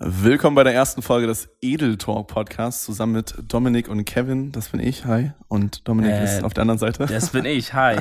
[0.00, 4.52] Willkommen bei der ersten Folge des Edel Talk Podcasts zusammen mit Dominik und Kevin.
[4.52, 5.04] Das bin ich.
[5.06, 5.32] Hi.
[5.48, 7.06] Und Dominik Äh, ist auf der anderen Seite.
[7.06, 7.96] Das bin ich, hi.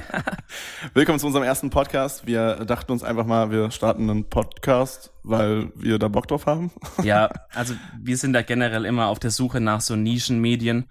[0.94, 2.28] Willkommen zu unserem ersten Podcast.
[2.28, 6.70] Wir dachten uns einfach mal, wir starten einen Podcast, weil wir da Bock drauf haben.
[7.02, 10.86] Ja, also wir sind da generell immer auf der Suche nach so Nischenmedien.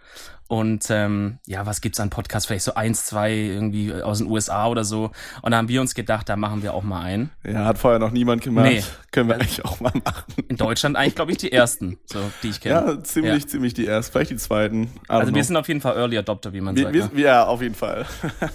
[0.48, 2.46] Und ähm, ja, was gibt's an Podcasts?
[2.46, 5.10] Vielleicht so eins, zwei irgendwie aus den USA oder so.
[5.42, 7.30] Und da haben wir uns gedacht, da machen wir auch mal einen.
[7.45, 8.66] Ja, hat vorher noch niemand gemacht.
[8.66, 8.82] Nee.
[9.10, 10.34] Können wir eigentlich auch mal machen.
[10.48, 12.74] In Deutschland eigentlich, glaube ich, die ersten, so die ich kenne.
[12.74, 14.12] Ja, ziemlich, ziemlich die ersten.
[14.12, 14.91] Vielleicht die zweiten.
[15.09, 16.94] Also wir sind auf jeden Fall Early Adopter, wie man Wir, sagt.
[16.94, 17.20] wir, ne?
[17.20, 18.06] ja, auf jeden Fall.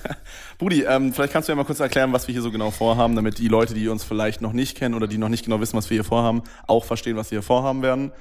[0.60, 3.16] Brudi, ähm, vielleicht kannst du ja mal kurz erklären, was wir hier so genau vorhaben,
[3.16, 5.76] damit die Leute, die uns vielleicht noch nicht kennen oder die noch nicht genau wissen,
[5.76, 8.12] was wir hier vorhaben, auch verstehen, was wir hier vorhaben werden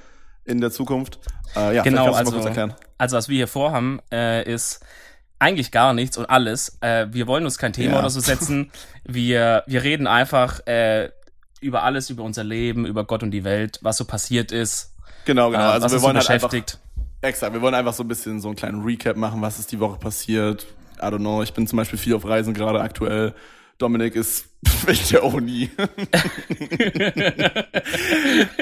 [0.45, 1.19] in der Zukunft.
[1.57, 2.75] Äh, ja, Genau, also, mal kurz erklären.
[2.99, 4.81] also was wir hier vorhaben, äh, ist
[5.39, 6.79] eigentlich gar nichts und alles.
[6.81, 7.99] Äh, wir wollen uns kein Thema Ja.
[8.01, 8.71] oder so setzen.
[9.05, 11.11] Wir, wir reden einfach äh,
[11.61, 14.95] über alles, über unser Leben, über Gott und die Welt, was so passiert ist,
[15.25, 15.63] Genau, genau.
[15.63, 16.79] äh, Also was wir uns so wollen halt einfach, beschäftigt.
[17.23, 19.81] extra, wir wollen einfach so ein bisschen so einen kleinen Recap machen, was ist die
[19.81, 20.67] Woche passiert.
[20.99, 23.35] I don't know, ich bin zum Beispiel viel auf Reisen gerade aktuell.
[23.81, 24.47] Dominik ist
[24.87, 25.71] wegen der Uni.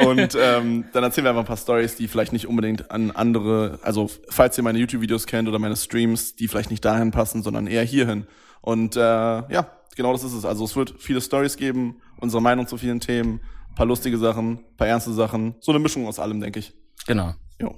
[0.07, 3.79] Und ähm, dann erzählen wir einfach ein paar Stories, die vielleicht nicht unbedingt an andere,
[3.83, 7.67] also falls ihr meine YouTube-Videos kennt oder meine Streams, die vielleicht nicht dahin passen, sondern
[7.67, 8.27] eher hierhin.
[8.61, 10.45] Und äh, ja, genau das ist es.
[10.45, 13.41] Also es wird viele Stories geben, unsere Meinung zu vielen Themen,
[13.75, 16.73] paar lustige Sachen, paar ernste Sachen, so eine Mischung aus allem, denke ich.
[17.07, 17.35] Genau.
[17.61, 17.75] Jo.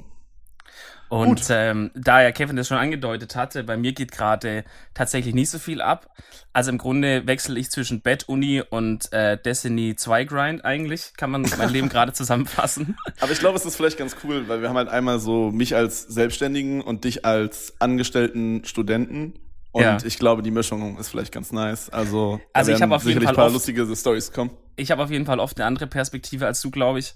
[1.11, 5.51] Und ähm, da ja Kevin das schon angedeutet hatte, bei mir geht gerade tatsächlich nicht
[5.51, 6.07] so viel ab.
[6.53, 11.31] Also im Grunde wechsle ich zwischen Bett, Uni und äh, Destiny 2 Grind eigentlich, kann
[11.33, 12.97] man mein Leben gerade zusammenfassen.
[13.21, 15.75] Aber ich glaube, es ist vielleicht ganz cool, weil wir haben halt einmal so mich
[15.75, 19.35] als Selbstständigen und dich als angestellten Studenten.
[19.73, 19.99] Und Ja.
[20.05, 21.91] ich glaube, die Mischung ist vielleicht ganz nice.
[21.91, 24.51] Also, Also ich habe auf jeden Fall ein paar oft- lustige Stories kommen.
[24.77, 27.15] ich habe auf jeden Fall oft eine andere Perspektive als du, glaube ich,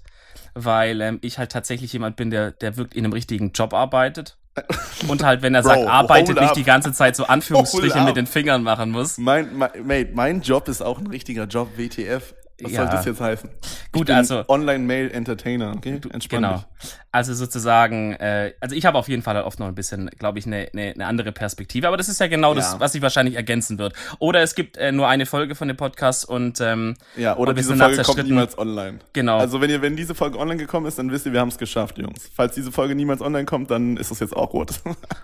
[0.53, 4.37] weil ähm, ich halt tatsächlich jemand bin, der, der wirklich in einem richtigen Job arbeitet.
[5.07, 6.53] Und halt, wenn er Bro, sagt, arbeitet, nicht up.
[6.53, 9.17] die ganze Zeit so Anführungsstriche mit den Fingern machen muss.
[9.17, 12.33] Mein, mein, mate, mein Job ist auch ein richtiger Job, WTF.
[12.61, 12.81] Was Ja.
[12.83, 13.49] soll das jetzt heißen?
[13.91, 15.99] Gut, also- Online-Mail-Entertainer, okay?
[16.11, 16.53] Entspann Genau.
[16.79, 16.91] dich.
[17.11, 20.39] Also sozusagen, äh, also ich habe auf jeden Fall halt oft noch ein bisschen, glaube
[20.39, 21.87] ich, eine ne, ne andere Perspektive.
[21.87, 22.79] Aber das ist ja genau das, Ja.
[22.79, 23.93] was sich wahrscheinlich ergänzen wird.
[24.19, 27.75] Oder es gibt äh, nur eine Folge von dem Podcast und ähm, Ja, oder diese
[27.75, 28.99] Folge kommt niemals online.
[29.13, 29.37] Genau.
[29.37, 31.57] Also wenn ihr, wenn diese Folge online gekommen ist, dann wisst ihr, wir haben es
[31.57, 32.29] geschafft, Jungs.
[32.33, 34.79] Falls diese Folge niemals online kommt, dann ist das jetzt auch rot.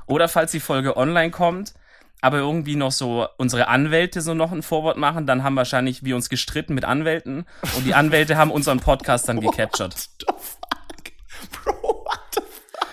[0.07, 1.73] Oder falls die Folge online kommt,
[2.21, 6.15] aber irgendwie noch so unsere Anwälte so noch ein Vorwort machen, dann haben wahrscheinlich wir
[6.15, 7.45] uns gestritten mit Anwälten
[7.75, 9.93] und die Anwälte haben unseren Podcast dann gecaptured.
[9.97, 11.63] the fuck?
[11.63, 12.87] Bro, what the fuck?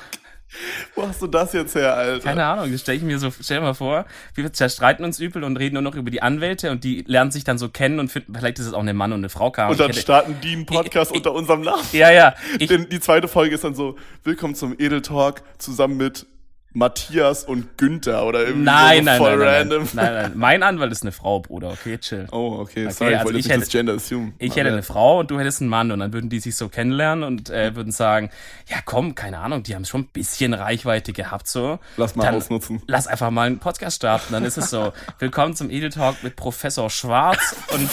[0.97, 2.25] Wo hast du das jetzt her, Alter?
[2.25, 5.45] Keine Ahnung, das stell ich mir so, stell dir mal vor, wir zerstreiten uns übel
[5.45, 8.11] und reden nur noch über die Anwälte und die lernen sich dann so kennen und
[8.11, 9.71] finden, vielleicht ist es auch eine Mann und eine Frau kam.
[9.71, 11.83] Und dann starten die einen Podcast ich- unter unserem Namen.
[11.93, 15.99] ja, ja, ich, Denn die zweite Folge ist dann so, willkommen zum Edel Talk zusammen
[15.99, 16.27] mit
[16.75, 19.89] Matthias und Günther oder irgendwie nein, so nein, voll nein, nein, random.
[19.95, 22.27] nein, nein, mein Anwalt ist eine Frau, Bruder, okay, chill.
[22.31, 24.33] Oh, okay, sorry, ich also wollte ich nicht das Gender assume.
[24.39, 26.69] Ich hätte eine Frau und du hättest einen Mann und dann würden die sich so
[26.69, 28.31] kennenlernen und äh, würden sagen,
[28.67, 31.79] ja komm, keine Ahnung, die haben schon ein bisschen Reichweite gehabt so.
[31.97, 32.83] Lass mal dann ausnutzen.
[32.87, 34.93] Lass einfach mal einen Podcast starten, dann ist es so.
[35.19, 37.89] Willkommen zum Edel Talk mit Professor Schwarz und,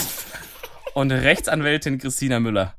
[0.95, 2.75] und Rechtsanwältin Christina Müller.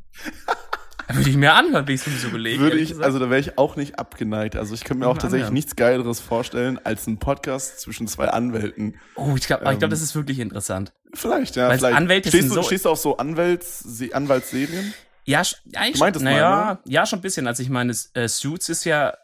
[1.09, 2.61] Da würde ich mir anhören, wie ich es mir so überlege.
[2.61, 4.57] Würde ich, also da wäre ich auch nicht abgeneigt.
[4.57, 5.55] Also ich könnte mir auch tatsächlich anhören.
[5.55, 8.97] nichts Geileres vorstellen als einen Podcast zwischen zwei Anwälten.
[9.15, 10.93] oh, ich glaube, ich glaub, das ist wirklich interessant.
[11.15, 11.69] Vielleicht, ja.
[11.69, 11.97] Weil vielleicht.
[11.97, 14.93] Anwälte stehst, sind du, so- stehst du auf so Anwälts, Se- Anwaltsserien?
[15.25, 15.43] Ja,
[15.75, 16.93] eigentlich Du naja, ne?
[16.93, 17.47] ja, schon ein bisschen.
[17.47, 19.15] Also ich meine, äh, Suits ist ja,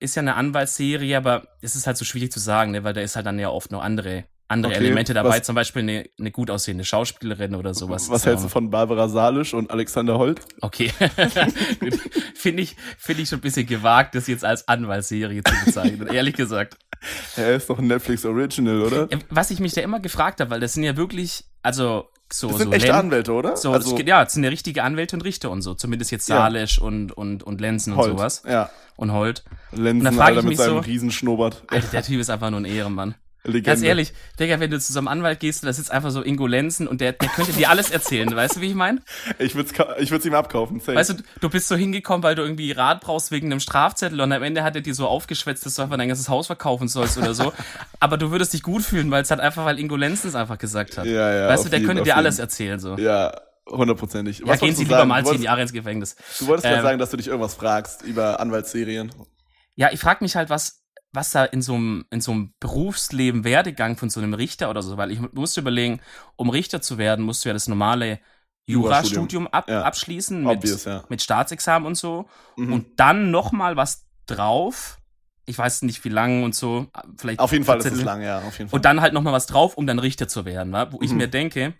[0.00, 3.00] ist ja eine Anwaltsserie, aber es ist halt so schwierig zu sagen, ne, weil da
[3.00, 6.04] ist halt dann ja oft noch andere, andere Okay, Elemente dabei, was- zum Beispiel eine,
[6.18, 8.10] eine gut aussehende Schauspielerin oder sowas.
[8.10, 10.40] Was hältst du ja- von Barbara Salisch und Alexander Holt?
[10.60, 10.90] Okay.
[12.34, 16.34] Finde ich, finde ich schon ein bisschen gewagt, das jetzt als Anwaltsserie zu bezeichnen, ehrlich
[16.34, 16.76] gesagt.
[17.36, 19.12] Er ist doch ein Netflix Original, oder?
[19.12, 22.48] Äh, Was ich mich da immer gefragt habe, weil das sind ja wirklich, also so,
[22.48, 23.58] Das sind so echte Len- Anwälte, oder?
[23.58, 25.74] So, also ja, es sind ja richtige Anwälte und Richter und so.
[25.74, 26.36] Zumindest jetzt Ja.
[26.38, 28.42] Salisch und, und, und Lenzen und sowas.
[28.48, 28.70] Ja.
[28.96, 29.44] Und Holt.
[29.72, 31.64] Lenzen, dann frag Alter, ich mit mich seinem so- Riesenschnurrbart.
[31.66, 33.16] Alter, der Typ ist einfach nur ein Ehrenmann.
[33.44, 33.62] Legende.
[33.70, 36.46] Ganz ehrlich, Digga, wenn du zu so einem Anwalt gehst da sitzt einfach so Ingo
[36.46, 39.02] Lenzen und der, der könnte dir alles erzählen, weißt du, wie ich meine?
[39.38, 40.80] Ich würde es ich würd's ihm abkaufen.
[40.80, 40.94] Safe.
[40.96, 44.32] Weißt du, du bist so hingekommen, weil du irgendwie Rat brauchst wegen einem Strafzettel und
[44.32, 47.18] am Ende hat er dir so aufgeschwätzt, dass du einfach dein ganzes Haus verkaufen sollst
[47.18, 47.52] oder so.
[48.00, 50.58] Aber du würdest dich gut fühlen, weil es halt einfach, weil Ingo Lenzen es einfach
[50.58, 51.04] gesagt hat.
[51.06, 52.96] Ja, ja, weißt du, der jeden, könnte dir alles erzählen, so.
[52.96, 53.32] ja,
[53.68, 54.40] hundertprozentig.
[54.40, 55.08] Ja, Was gehen Sie lieber sagen?
[55.08, 56.16] mal zehn Jahre ins Gefängnis.
[56.38, 59.12] du wolltest Ähm, sagen, dass du dich irgendwas fragst über Anwaltsserien.
[59.76, 60.83] Ja, ich frage mich halt, was,
[61.14, 64.82] was da in so einem, in so einem Berufsleben Werdegang von so einem Richter oder
[64.82, 66.00] so, weil ich musste überlegen,
[66.36, 68.18] um Richter zu werden, musst du ja das normale
[68.66, 69.82] Jurastudium ab, Ja.
[69.82, 71.04] abschließen mit, Obvious, ja.
[71.08, 72.26] mit Staatsexamen und so
[72.56, 72.72] Mhm.
[72.72, 74.98] und dann noch mal was drauf.
[75.46, 76.86] Ich weiß nicht wie lang und so,
[77.18, 77.98] vielleicht Auf jeden Fall ist 14.
[78.00, 78.78] es lang, ja, auf jeden Fall.
[78.78, 80.90] und dann halt noch mal was drauf, um dann Richter zu werden, wa?
[80.90, 81.18] wo ich Mhm.
[81.18, 81.74] mir denke,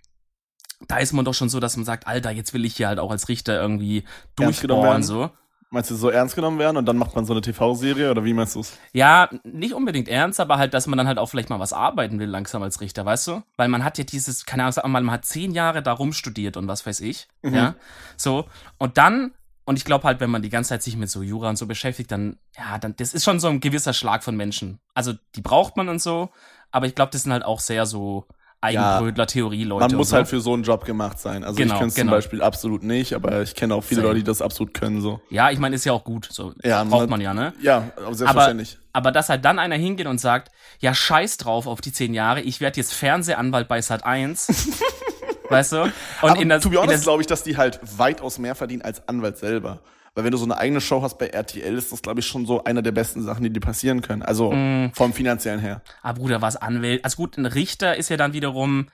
[0.86, 2.98] da ist man doch schon so, dass man sagt, Alter, jetzt will ich hier halt
[2.98, 4.02] auch als Richter irgendwie
[4.36, 5.02] genommen durchbohren werden?
[5.02, 5.30] so.
[5.74, 8.32] Meinst du, so ernst genommen werden und dann macht man so eine TV-Serie oder wie
[8.32, 8.78] meinst du es?
[8.92, 12.20] Ja, nicht unbedingt ernst, aber halt, dass man dann halt auch vielleicht mal was arbeiten
[12.20, 13.42] will langsam als Richter, weißt du?
[13.56, 16.86] Weil man hat ja dieses, keine Ahnung, man hat zehn Jahre da rumstudiert und was
[16.86, 17.54] weiß ich, Mhm.
[17.54, 17.74] ja,
[18.16, 18.44] so.
[18.78, 19.32] Und dann,
[19.64, 21.66] und ich glaube halt, wenn man die ganze Zeit sich mit so Jura und so
[21.66, 24.78] beschäftigt, dann, ja, dann, das ist schon so ein gewisser Schlag von Menschen.
[24.94, 26.30] Also, die braucht man und so,
[26.70, 28.26] aber ich glaube, das sind halt auch sehr so
[28.64, 29.80] Eigenbrötler-Theorie-Leute.
[29.84, 30.16] Man und muss so.
[30.16, 31.44] halt für so einen Job gemacht sein.
[31.44, 32.10] Also Genau, ich könnte es genau.
[32.12, 34.08] zum Beispiel absolut nicht, aber ich kenne auch viele Same.
[34.08, 35.20] Leute, die das absolut können, so.
[35.30, 36.52] Ja, ich meine, ist ja auch gut, so.
[36.62, 37.52] Ja, braucht man- man ja, ne?
[37.62, 38.78] Ja, aber Aber, selbstverständlich.
[38.92, 40.50] aber dass halt dann einer hingeht und sagt,
[40.80, 44.48] ja, scheiß drauf auf die zehn Jahre, ich werde jetzt Fernsehanwalt bei Sat 1.
[45.48, 45.82] weißt du?
[45.82, 45.92] Und
[46.22, 49.06] aber in der, to be honest glaube ich, dass die halt weitaus mehr verdienen als
[49.08, 49.80] Anwalt selber.
[50.14, 52.46] Weil wenn du so eine eigene Show hast bei RTL, ist das, glaube ich, schon
[52.46, 54.22] so eine der besten Sachen, die dir passieren können.
[54.22, 54.92] Also Mm.
[54.94, 55.82] vom finanziellen her.
[56.02, 57.04] ah, Bruder, was Anwält.
[57.04, 58.88] Also gut, ein Richter ist ja dann wiederum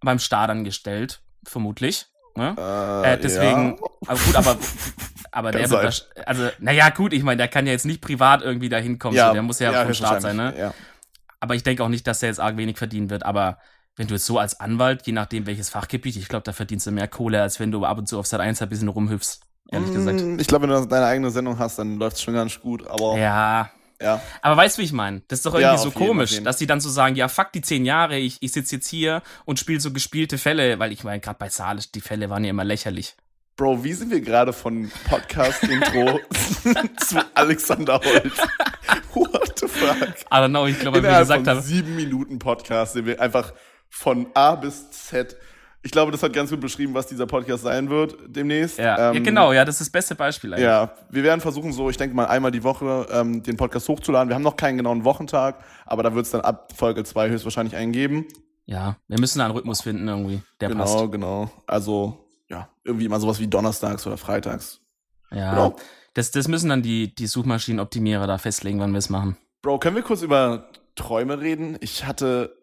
[0.00, 2.06] beim Staat angestellt, vermutlich.
[2.36, 2.54] Ne?
[2.58, 4.56] Äh, Äh, deswegen, aber gut, aber,
[5.32, 8.68] aber der wird, also, naja, gut, ich meine, der kann ja jetzt nicht privat irgendwie
[8.68, 10.54] da hinkommen, Ja, so, der muss ja, vom Staat sein, ne?
[10.58, 10.74] Ja.
[11.40, 13.24] Aber ich denke auch nicht, dass der jetzt arg wenig verdienen wird.
[13.24, 13.58] Aber
[13.98, 16.90] wenn du jetzt so als Anwalt, je nachdem welches Fachgebiet, ich glaube, da verdienst du
[16.90, 19.40] mehr Kohle, als wenn du ab und zu auf Sat 1 ein bisschen rumhüpfst,
[19.70, 20.20] ehrlich gesagt.
[20.20, 22.86] Mm, Ich glaube, wenn du deine eigene Sendung hast, dann läuft es schon ganz gut.
[22.86, 25.22] Aber ja, Ja, aber weißt du, wie ich meine?
[25.28, 27.26] Das ist doch Ja, irgendwie so jeden, auf komisch, dass die dann so sagen, ja,
[27.28, 30.92] fuck die zehn Jahre, ich, ich sitze jetzt hier und spiele so gespielte Fälle, weil
[30.92, 33.16] ich meine, gerade bei Salisch, die Fälle waren ja immer lächerlich.
[33.56, 36.20] Bro, wie sind wir gerade von Podcast-Intro
[37.04, 38.32] zu Alexander Holt?
[39.14, 39.96] What the fuck?
[40.00, 43.52] I don't know, ich glaube, Innerhalb gesagt von haben, sieben Minuten Podcast sind wir einfach
[43.90, 45.36] von A bis Z.
[45.82, 48.78] Ich glaube, das hat ganz gut beschrieben, was dieser Podcast sein wird demnächst.
[48.78, 50.64] ja, ja, Ähm, genau, ja, das ist das beste Beispiel eigentlich.
[50.66, 54.28] Ja, wir werden versuchen, so, ich denke mal, einmal die Woche ähm, den Podcast hochzuladen.
[54.28, 57.76] Wir haben noch keinen genauen Wochentag, aber da wird es dann ab Folge 2 höchstwahrscheinlich
[57.76, 58.26] einen geben.
[58.66, 61.12] Ja, wir müssen da einen Rhythmus finden irgendwie, der genau, passt.
[61.12, 61.50] genau.
[61.66, 64.80] Also, ja, irgendwie immer sowas wie donnerstags oder freitags.
[65.30, 65.76] Ja, Genau.
[66.12, 69.36] das, das müssen dann die, die Suchmaschinenoptimierer da festlegen, wann wir es machen.
[69.62, 71.76] Bro, können wir kurz über Träume reden?
[71.80, 72.57] Ich hatte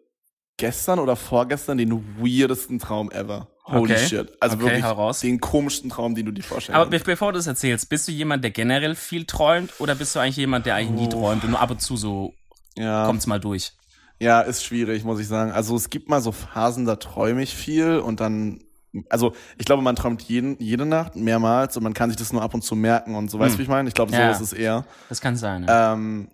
[0.56, 3.48] gestern oder vorgestern den weirdesten Traum ever.
[3.64, 4.06] Holy Okay.
[4.06, 4.32] shit.
[4.40, 5.20] Also Okay, wirklich hau raus.
[5.20, 7.06] den komischsten Traum, den du dir vorstellen Aber be kannst.
[7.06, 10.36] bevor du es erzählst, bist du jemand, der generell viel träumt oder bist du eigentlich
[10.36, 11.20] jemand, der eigentlich nie Oh.
[11.20, 12.32] träumt und nur ab und zu so
[12.76, 13.04] Ja.
[13.06, 13.72] kommt's mal durch?
[14.20, 15.50] Ja, ist schwierig, muss ich sagen.
[15.50, 18.62] Also es gibt mal so Phasen, da träume ich viel und dann,
[19.10, 22.40] also ich glaube, man träumt jeden, jede Nacht mehrmals und man kann sich das nur
[22.42, 23.58] ab und zu merken und so, weißt du, Hm.
[23.58, 23.88] wie ich meine?
[23.88, 24.30] Ich glaube, so Ja.
[24.30, 24.86] ist es eher.
[25.10, 25.64] Das kann sein.
[25.64, 25.92] Ja.
[25.92, 26.28] Ähm,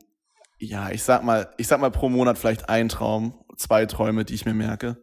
[0.58, 4.34] ja, ich sag mal, ich sag mal pro Monat vielleicht ein Traum, zwei Träume, die
[4.34, 4.96] ich mir merke.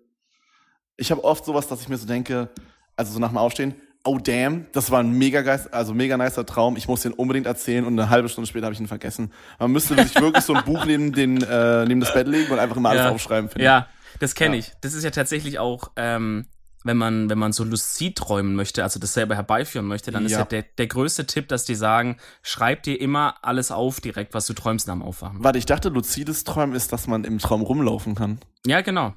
[0.97, 2.49] Ich habe oft sowas, dass ich mir so denke,
[2.95, 3.73] also so nach dem Aufstehen,
[4.05, 6.75] oh damn, das war ein mega geist, also mega nicer Traum.
[6.77, 9.31] Ich muss den unbedingt erzählen und eine halbe Stunde später habe ich ihn vergessen.
[9.59, 12.59] Man müsste sich wirklich so ein Buch neben den äh, neben das Bett legen und
[12.59, 13.09] einfach immer alles Ja.
[13.11, 13.49] aufschreiben.
[13.49, 13.87] finde ja,
[14.19, 14.59] das kenne Ja.
[14.59, 14.71] ich.
[14.81, 16.47] Das ist ja tatsächlich auch, ähm,
[16.83, 20.31] wenn man, wenn man so luzid träumen möchte, also das selber herbeiführen möchte, dann ist
[20.31, 20.39] Ja.
[20.39, 24.45] ja der, der größte Tipp, dass die sagen, schreib dir immer alles auf direkt, was
[24.45, 25.43] du träumst nach dem Aufwachen.
[25.43, 28.39] Warte, ich dachte, luzides Träumen ist, dass man im Traum rumlaufen kann.
[28.65, 29.13] Ja, genau.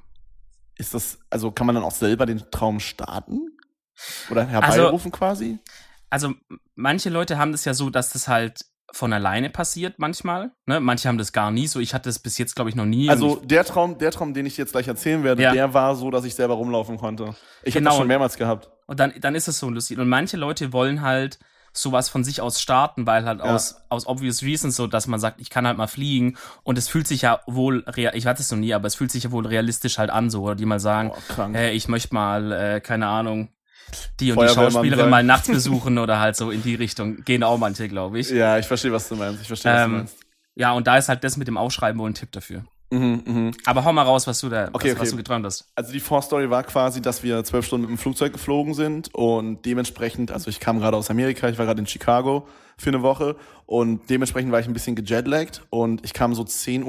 [0.76, 3.48] Ist das, also kann man dann auch selber den Traum starten?
[4.30, 5.58] Oder Also herbeirufen quasi?
[6.10, 6.34] Also
[6.74, 10.51] manche Leute haben das ja so, dass das halt von alleine passiert manchmal.
[10.67, 10.81] Ne?
[10.81, 11.81] Manche haben das gar nie so.
[11.81, 13.08] Ich hatte das bis jetzt, glaube ich, noch nie.
[13.08, 15.53] Also der Traum, der Traum, den ich jetzt gleich erzählen werde, Ja.
[15.53, 17.34] der war so, dass ich selber rumlaufen konnte.
[17.62, 17.91] Ich habe Genau.
[17.91, 18.69] das schon mehrmals gehabt.
[18.86, 19.98] und dann, dann ist es so lustig.
[19.98, 21.39] Und manche Leute wollen halt
[21.72, 23.46] sowas von sich aus starten, weil halt Ja.
[23.55, 26.36] aus, aus obvious reasons so, dass man sagt, ich kann halt mal fliegen.
[26.62, 29.10] Und es fühlt sich ja wohl, rea- ich hatte es noch nie, aber es fühlt
[29.10, 30.43] sich ja wohl realistisch halt an, so.
[30.43, 31.56] Oder die mal sagen, krank.
[31.56, 33.48] hey, ich möchte mal, äh, keine Ahnung,
[34.20, 37.25] die und die Schauspielerin mal nachts besuchen oder halt so in die Richtung.
[37.25, 38.31] Gehen auch manche, glaube ich.
[38.31, 39.43] Ja, ich verstehe, was du meinst.
[39.43, 40.17] Ich verstehe, was du Ähm, meinst.
[40.55, 42.65] Ja, und da ist halt das mit dem Aufschreiben wohl ein Tipp dafür.
[42.91, 43.51] Mhm, mhm.
[43.65, 45.11] Aber hau mal raus, was du da, Okay, was, was okay.
[45.13, 45.65] du geträumt hast.
[45.75, 49.65] Also die Vorstory war quasi, dass wir zwölf Stunden mit dem Flugzeug geflogen sind und
[49.65, 52.46] dementsprechend, also ich kam gerade aus Amerika, ich war gerade in Chicago
[52.77, 56.84] für eine Woche und dementsprechend war ich ein bisschen gejetlaggt und ich kam so 10.30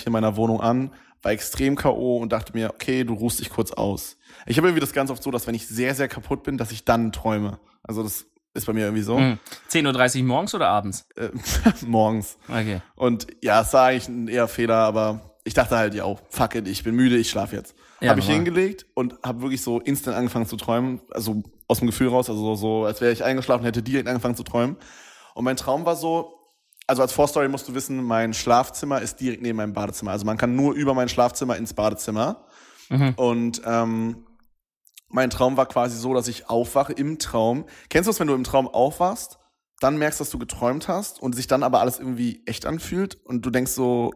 [0.00, 0.90] Uhr in meiner Wohnung an,
[1.22, 2.16] war extrem K.O.
[2.16, 4.16] und dachte mir, okay, du ruhst dich kurz aus.
[4.46, 6.72] Ich habe irgendwie das ganz oft so, dass wenn ich sehr, sehr kaputt bin, dass
[6.72, 7.58] ich dann träume.
[7.82, 9.18] Also das ist bei mir irgendwie so.
[9.18, 9.38] Hm.
[9.70, 11.06] 10.30 Uhr morgens oder abends?
[11.16, 11.30] Äh,
[11.86, 12.38] morgens.
[12.48, 12.80] Okay.
[12.94, 16.68] Und ja, es war eigentlich ein eher Fehler, aber ich dachte halt, ja, fuck it,
[16.68, 17.74] ich bin müde, ich schlafe jetzt.
[18.00, 18.44] Ja, habe ich normal.
[18.44, 22.40] hingelegt und habe wirklich so instant angefangen zu träumen, also aus dem Gefühl raus, also
[22.40, 24.76] so, so als wäre ich eingeschlafen, hätte direkt angefangen zu träumen.
[25.34, 26.34] Und mein Traum war so,
[26.86, 30.10] also als Vorstory musst du wissen, mein Schlafzimmer ist direkt neben meinem Badezimmer.
[30.10, 32.44] Also man kann nur über mein Schlafzimmer ins Badezimmer.
[32.90, 33.14] Mhm.
[33.16, 34.26] Und ähm,
[35.14, 37.66] mein Traum war quasi so, dass ich aufwache im Traum.
[37.88, 39.38] Kennst du es, wenn du im Traum aufwachst,
[39.78, 43.46] dann merkst, dass du geträumt hast und sich dann aber alles irgendwie echt anfühlt und
[43.46, 44.12] du denkst so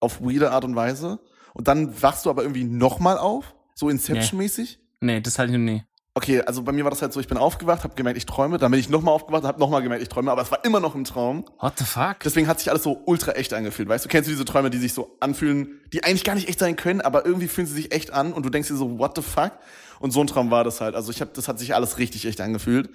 [0.00, 1.20] auf weirde Art und Weise
[1.54, 4.78] und dann wachst du aber irgendwie nochmal auf, so Inception-mäßig?
[5.00, 5.84] Nee, das hatte ich noch nie.
[6.16, 8.56] Okay, also bei mir war das halt so, ich bin aufgewacht, habe gemerkt, ich träume,
[8.56, 10.94] dann bin ich nochmal aufgewacht, habe nochmal gemerkt, ich träume, aber es war immer noch
[10.94, 11.44] im Traum.
[11.58, 12.20] What the fuck?
[12.24, 14.08] Deswegen hat sich alles so ultra echt angefühlt, weißt du?
[14.08, 17.00] Kennst du diese Träume, die sich so anfühlen, die eigentlich gar nicht echt sein können,
[17.00, 19.52] aber irgendwie fühlen sie sich echt an und du denkst dir so, what the fuck?
[19.98, 20.94] Und so ein Traum war das halt.
[20.94, 22.90] Also ich habe, das hat sich alles richtig echt angefühlt.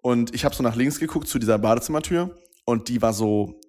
[0.00, 3.60] Und ich habe so nach links geguckt zu dieser Badezimmertür und die war so,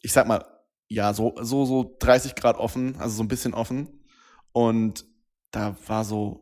[0.00, 0.42] ich sag mal,
[0.88, 4.04] ja, so, so, so 30 Grad offen, also so ein bisschen offen.
[4.52, 5.04] Und
[5.50, 6.41] da war so,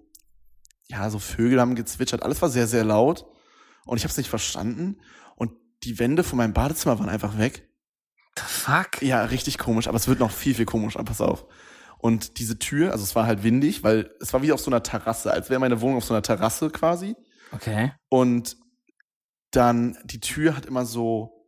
[0.90, 3.26] ja, so Vögel haben gezwitschert, alles war sehr, sehr laut.
[3.86, 5.00] Und ich habe es nicht verstanden.
[5.36, 5.52] Und
[5.84, 7.68] die Wände von meinem Badezimmer waren einfach weg.
[8.36, 9.02] The fuck?
[9.02, 11.46] Ja, richtig komisch, aber es wird noch viel, viel komischer, pass auf.
[11.98, 14.82] Und diese Tür, also es war halt windig, weil es war wie auf so einer
[14.82, 17.14] Terrasse, als wäre meine Wohnung auf so einer Terrasse quasi.
[17.52, 17.92] Okay.
[18.08, 18.56] Und
[19.50, 21.46] dann die Tür hat immer so,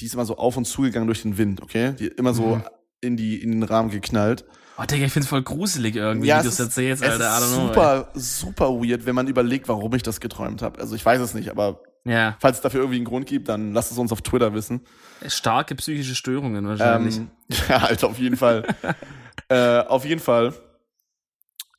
[0.00, 1.94] die ist immer so auf und zugegangen durch den Wind, okay?
[1.98, 2.62] Die immer so Mhm.
[3.00, 4.44] in die in den Rahmen geknallt.
[4.76, 7.10] Oh, Digga, ich find's voll gruselig irgendwie, Ja, wie du es es ist- erzählst, Es
[7.12, 7.24] Alter.
[7.24, 7.66] I ist don't know.
[7.68, 10.80] super, super weird, wenn man überlegt, warum ich das geträumt habe.
[10.80, 11.80] Also ich weiß es nicht, aber.
[12.06, 14.82] Ja, falls es dafür irgendwie einen Grund gibt, dann lasst es uns auf Twitter wissen.
[15.26, 17.16] starke psychische Störungen wahrscheinlich.
[17.16, 17.30] Ähm,
[17.68, 18.66] ja, Alter, auf jeden Fall.
[19.48, 20.52] äh, auf jeden Fall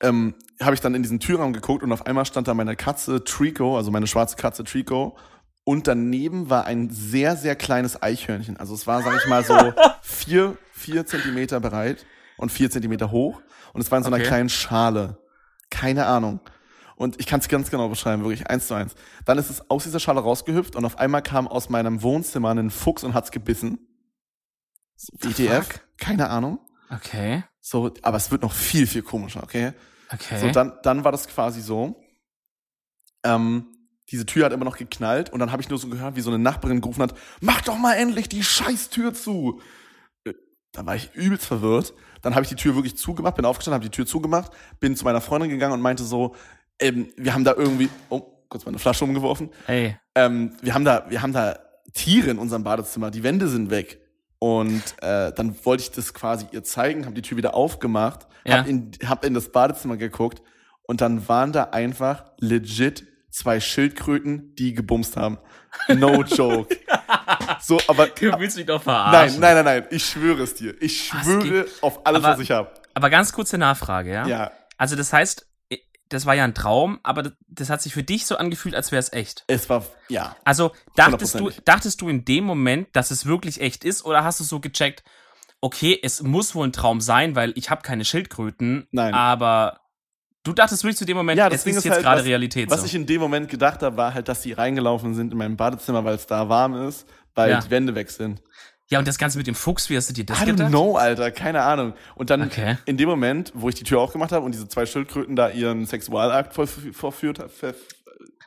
[0.01, 3.23] ähm, habe ich dann in diesen Türraum geguckt und auf einmal stand da meine Katze
[3.23, 5.17] Trico, also meine schwarze Katze Trico.
[5.63, 8.57] Und daneben war ein sehr, sehr kleines Eichhörnchen.
[8.57, 9.55] Also es war, sag ich mal, so
[10.01, 12.05] vier, vier Zentimeter breit
[12.37, 13.41] und vier Zentimeter hoch.
[13.73, 14.27] Und es war in so einer Okay.
[14.27, 15.17] kleinen Schale.
[15.69, 16.39] Keine Ahnung.
[16.95, 18.95] Und ich kann es ganz genau beschreiben, wirklich eins zu eins.
[19.25, 22.69] Dann ist es aus dieser Schale rausgehüpft und auf einmal kam aus meinem Wohnzimmer ein
[22.71, 23.79] Fuchs und hat's gebissen.
[24.95, 25.11] So,
[25.65, 25.81] fuck?
[25.97, 26.59] Keine Ahnung.
[26.89, 29.73] Okay, So, aber es wird noch viel, viel komischer, okay?
[30.13, 30.39] okay.
[30.39, 32.01] So, dann, dann war das quasi so.
[33.23, 33.65] Ähm,
[34.11, 36.29] diese Tür hat immer noch geknallt und dann habe ich nur so gehört, wie so
[36.29, 39.61] eine Nachbarin gerufen hat, mach doch mal endlich die scheiß Tür zu.
[40.75, 41.93] Da war ich übelst verwirrt.
[42.21, 45.05] Dann habe ich die Tür wirklich zugemacht, bin aufgestanden, habe die Tür zugemacht, bin zu
[45.05, 46.35] meiner Freundin gegangen und meinte so,
[46.79, 49.49] ähm, wir haben da irgendwie, oh, kurz meine Flasche umgeworfen.
[49.67, 51.57] Ey, Ähm, wir haben da, wir haben da
[51.93, 54.01] Tiere in unserem Badezimmer, die Wände sind weg.
[54.39, 58.59] Und äh, dann wollte ich das quasi ihr zeigen, habe die Tür wieder aufgemacht, Ja.
[58.59, 60.41] hab, in, hab in das Badezimmer geguckt
[60.83, 65.37] und dann waren da einfach legit zwei Schildkröten, die gebumst haben.
[65.89, 66.75] No joke.
[67.61, 69.39] so, aber du willst mich doch nein, verarschen.
[69.41, 70.73] nein, nein, nein, ich schwöre es dir.
[70.81, 72.71] Ich schwöre auf alles, Aber- was ich habe.
[72.93, 74.25] Aber ganz kurze Nachfrage, ja?
[74.25, 75.47] Ja, Also das heißt,
[76.07, 78.99] das war ja ein Traum, aber das, hat sich für dich so angefühlt, als wäre
[79.01, 79.43] es echt.
[79.47, 80.35] es war, ja.
[80.45, 84.39] Also dachtest du, dachtest du in dem Moment, dass es wirklich echt ist, oder hast
[84.39, 85.03] du so gecheckt,
[85.59, 89.13] okay, es muss wohl ein Traum sein, weil ich habe keine Schildkröten, Nein.
[89.13, 89.81] aber
[90.45, 92.27] du dachtest wirklich zu dem Moment, Ja, es deswegen ist ist jetzt halt, gerade was-
[92.27, 92.69] Realität.
[92.71, 92.85] Was so.
[92.85, 96.05] ich in dem Moment gedacht habe, war halt, dass die reingelaufen sind in meinem Badezimmer,
[96.05, 97.59] weil es da warm ist, weil Ja.
[97.59, 98.41] die Wände weg sind.
[98.87, 100.69] ja, und das Ganze mit dem Fuchs, wie hast du dir das I don't gedacht?
[100.69, 101.93] know, Alter, keine Ahnung.
[102.13, 102.77] Und dann Okay.
[102.85, 105.85] in dem Moment, wo ich die Tür aufgemacht habe und diese zwei Schildkröten da ihren
[105.87, 107.73] Sexualakt vollf- vorführt, ver-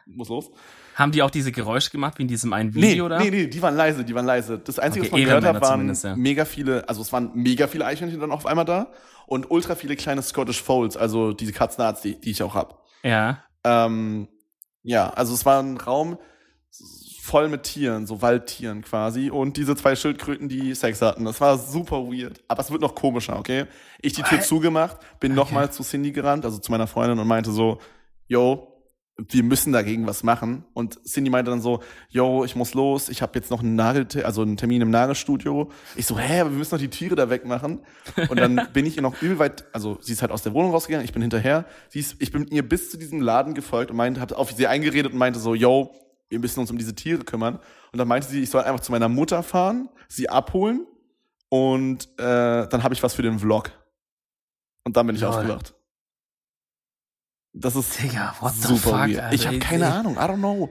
[0.07, 0.51] muss los.
[0.99, 3.19] Haben die auch diese Geräusche gemacht, wie in diesem einen Nee, Video da?
[3.21, 4.59] nee, nee, die waren leise, die waren leise.
[4.59, 6.17] Das Einzige, Okay, was man gehört hat, waren ja.
[6.17, 8.91] mega viele, also es waren mega viele Eichhörnchen dann auf einmal da
[9.27, 12.83] und ultra viele kleine Scottish Folds, also diese Katzenarzt, die, die ich auch hab.
[13.05, 13.45] Ja.
[13.63, 14.27] Ähm,
[14.83, 16.19] ja, also es war ein Raum
[17.23, 21.27] voll mit Tieren, so Waldtieren quasi und diese zwei Schildkröten, die Sex hatten.
[21.27, 22.43] Das war super weird.
[22.49, 23.67] Aber es wird noch komischer, okay?
[24.01, 24.47] Ich die Tür What?
[24.47, 25.37] zugemacht, bin Okay.
[25.41, 27.79] nochmal zu Cindy gerannt, also zu meiner Freundin und meinte so,
[28.29, 28.68] yo,
[29.19, 30.65] wir müssen dagegen was machen.
[30.75, 34.07] Und Cindy meinte dann so, yo, ich muss los, ich habe jetzt noch einen Nagel,
[34.25, 35.71] also einen Termin im Nagelstudio.
[35.97, 37.81] Ich so, hä, aber wir müssen doch die Tiere da wegmachen.
[38.29, 40.71] Und dann bin ich ihr noch übel weit, also sie ist halt aus der Wohnung
[40.71, 41.65] rausgegangen, ich bin hinterher.
[41.89, 44.53] Sie ist, ich bin mit ihr bis zu diesem Laden gefolgt und meinte, hab auf
[44.53, 45.93] sie eingeredet und meinte so, yo,
[46.29, 47.59] wir müssen uns um diese Tiere kümmern.
[47.93, 50.87] Und dann meinte sie, ich soll einfach zu meiner Mutter fahren, sie abholen
[51.49, 53.73] und äh, dann habe ich was für den Vlog.
[54.85, 55.31] Und dann bin ich Lol.
[55.31, 55.75] aufgewacht.
[57.53, 59.21] Das ist Digga, what the super fuck, weird.
[59.21, 60.71] Alter, ich habe keine ich- Ahnung, I don't know.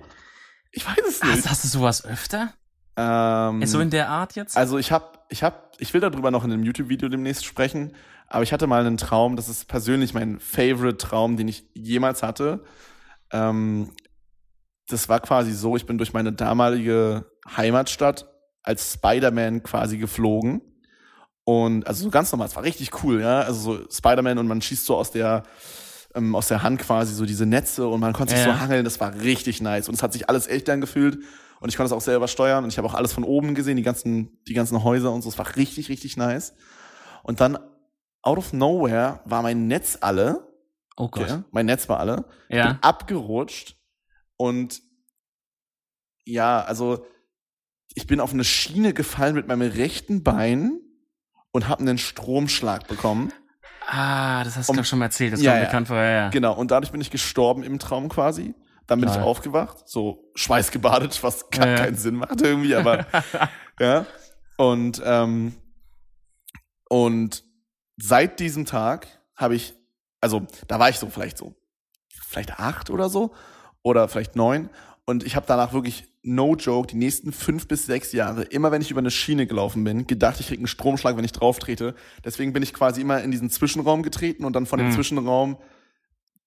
[0.72, 1.34] Ich weiß es nicht.
[1.34, 2.54] Hast, hast du sowas öfter?
[2.96, 4.58] Ähm, so in der Art jetzt?
[4.58, 7.94] also ich habe, ich habe, ich will darüber noch in einem YouTube-Video demnächst sprechen,
[8.28, 12.24] aber ich hatte mal einen Traum, das ist persönlich mein favorite Traum, den ich jemals
[12.24, 12.64] hatte.
[13.32, 13.92] Ähm,
[14.88, 18.26] das war quasi so, ich bin durch meine damalige Heimatstadt
[18.64, 20.62] als Spider-Man quasi geflogen.
[21.44, 23.42] Und also so ganz normal, es war richtig cool, ja.
[23.42, 25.44] Also so Spider-Man und man schießt so aus der,
[26.18, 28.54] ähm, aus der Hand quasi so diese Netze und man konnte sich Ja.
[28.56, 29.88] so hangeln, das war richtig nice.
[29.88, 31.20] Und es hat sich alles echt angefühlt.
[31.60, 33.78] Und ich konnte es auch selber steuern und ich habe auch alles von oben gesehen,
[33.78, 35.30] die ganzen, die ganzen Häuser und so.
[35.30, 36.54] Es war richtig, richtig nice.
[37.24, 37.58] Und dann,
[38.22, 40.44] out of nowhere, war mein Netz alle
[41.00, 41.30] Oh Gott.
[41.30, 41.44] Okay.
[41.52, 42.26] Mein Netz war alle.
[42.50, 42.68] Ja.
[42.74, 43.78] Bin abgerutscht
[44.36, 44.82] und
[46.26, 47.06] ja, also
[47.94, 50.80] ich bin auf eine Schiene gefallen mit meinem rechten Bein
[51.52, 53.32] und habe einen Stromschlag bekommen.
[53.90, 55.32] Ah, das hast du glaub ich schon mal erzählt.
[55.32, 55.68] Das Ja, kommt ja.
[55.68, 56.12] bekannt vorher.
[56.12, 56.30] Ja.
[56.30, 58.54] Genau, und dadurch bin ich gestorben im Traum quasi.
[58.86, 59.24] Dann bin ich Geil.
[59.24, 61.76] aufgewacht, so schweißgebadet, was gar ja.
[61.76, 63.06] keinen Sinn macht irgendwie, aber
[63.80, 64.06] ja.
[64.58, 65.56] Und, ähm,
[66.90, 67.44] und
[67.98, 69.74] seit diesem Tag habe ich,
[70.22, 71.56] also da war ich so vielleicht so,
[72.10, 73.34] vielleicht acht oder so,
[73.84, 74.70] oder vielleicht neun.
[75.06, 78.82] Und ich habe danach wirklich, no joke, die nächsten fünf bis sechs Jahre, immer wenn
[78.82, 81.96] ich über eine Schiene gelaufen bin, gedacht, ich krieg einen Stromschlag, wenn ich drauf trete.
[82.24, 84.94] Deswegen bin ich quasi immer in diesen Zwischenraum getreten und dann von dem Mhm.
[84.94, 85.58] Zwischenraum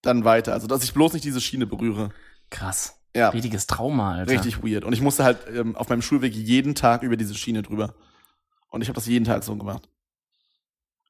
[0.02, 0.52] dann weiter.
[0.52, 2.10] Also, dass ich bloß nicht diese Schiene berühre.
[2.50, 2.96] Krass.
[3.14, 4.32] Ja, Richtiges Trauma, Alter.
[4.32, 4.84] richtig weird.
[4.84, 7.94] Und ich musste halt ähm, auf meinem Schulweg jeden Tag über diese Schiene drüber.
[8.68, 9.88] Und ich habe das jeden Tag so gemacht.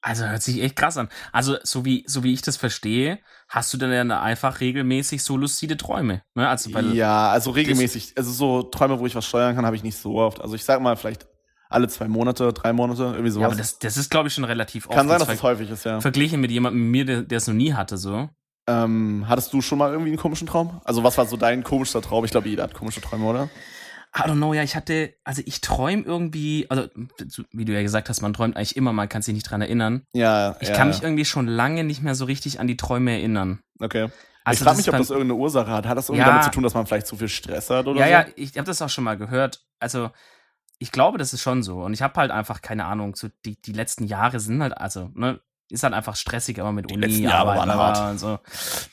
[0.03, 1.09] Also hört sich echt krass an.
[1.33, 5.37] Also so wie so wie ich das verstehe, hast du dann ja einfach regelmäßig so
[5.37, 6.23] lucide Träume.
[6.35, 6.49] Ne?
[6.49, 8.15] Also weil Ja, also regelmäßig.
[8.17, 10.41] Also so Träume, wo ich was steuern kann, habe ich nicht so oft.
[10.41, 11.27] Also ich sag mal vielleicht
[11.69, 13.47] alle zwei Monate, drei Monate, irgendwie ja, sowas.
[13.47, 14.97] aber das, das ist glaube ich schon relativ oft.
[14.97, 15.95] kann sein, dass Jetzt das häufig ist, ja.
[15.95, 18.29] ver verglichen mit jemandem wie mir, der der es noch nie hatte so.
[18.67, 20.81] Ähm, hattest du schon mal irgendwie einen komischen Traum?
[20.85, 22.25] Also was war so dein komischster Traum?
[22.25, 23.49] Ich glaube, jeder hat komische Träume, oder?
[24.17, 26.89] I don't know, ja, ich hatte, also ich träume irgendwie, also
[27.29, 29.61] so wie du ja gesagt hast, man träumt eigentlich immer, man kann sich nicht dran
[29.63, 30.03] erinnern.
[30.13, 33.13] Ja, Ich ja, kann mich irgendwie schon lange nicht mehr so richtig an die Träume
[33.13, 33.61] erinnern.
[33.79, 34.07] Okay.
[34.07, 34.11] ich
[34.45, 35.87] Also frage das mich, ob das irgendeine Ursache hat.
[35.87, 36.27] Hat das irgendwie Ja.
[36.29, 38.13] damit zu tun, dass man vielleicht zu viel Stress hat oder Ja, so?
[38.31, 39.65] ja, ich habe das auch schon mal gehört.
[39.79, 40.11] Also,
[40.81, 41.81] ich glaube, das ist schon so.
[41.83, 43.15] Und ich habe halt einfach keine Ahnung.
[43.15, 45.41] So die, die letzten Jahre sind halt, also, ne,
[45.71, 48.11] ist halt einfach stressig, aber mit Uni, letzten Jahre waren hart.
[48.11, 48.41] und so.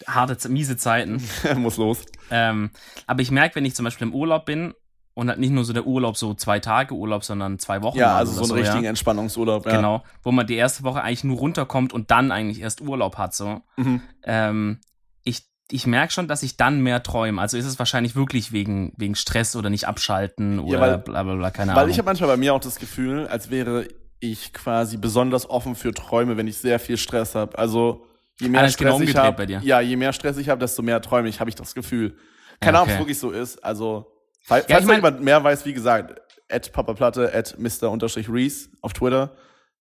[0.06, 1.24] Harte, miese Zeiten.
[1.56, 2.04] Muss los.
[2.30, 2.70] ähm,
[3.08, 4.76] aber ich merke, wenn ich zum Beispiel im Urlaub bin
[5.18, 7.98] und halt nicht nur so der Urlaub, so zwei Tage Urlaub, sondern zwei Wochen.
[7.98, 8.90] Ja, also so einen richtigen ja.
[8.92, 9.66] Entspannungsurlaub.
[9.66, 9.76] Ja.
[9.76, 13.34] Genau, wo man die erste Woche eigentlich nur runterkommt und dann eigentlich erst Urlaub hat,
[13.34, 13.62] so.
[13.78, 14.02] Mhm.
[14.24, 14.80] Ähm,
[15.24, 17.42] ich ich merke schon, dass ich dann mehr träume.
[17.42, 21.34] Also ist es wahrscheinlich wirklich wegen, wegen Stress oder nicht abschalten oder weil- bla bla
[21.36, 21.90] bla, keine Weil Ahnung.
[21.90, 23.88] ich habe manchmal bei mir auch das Gefühl, als wäre
[24.20, 27.58] ich quasi besonders offen für Träume, wenn ich sehr viel Stress habe.
[27.58, 28.06] Also
[28.40, 30.84] je mehr Ah, genau Stress ich umgedreht habe, ja, je mehr Stress ich habe, desto
[30.84, 32.16] mehr träume ich, habe ich das Gefühl.
[32.60, 33.64] Keine Ja, Ahnung, ob es wirklich so ist.
[33.64, 34.12] Also
[34.48, 38.94] falls, Ja, falls ich mein- jemand mehr weiß, wie gesagt, at papaplatte, at mr-reese auf
[38.94, 39.36] Twitter.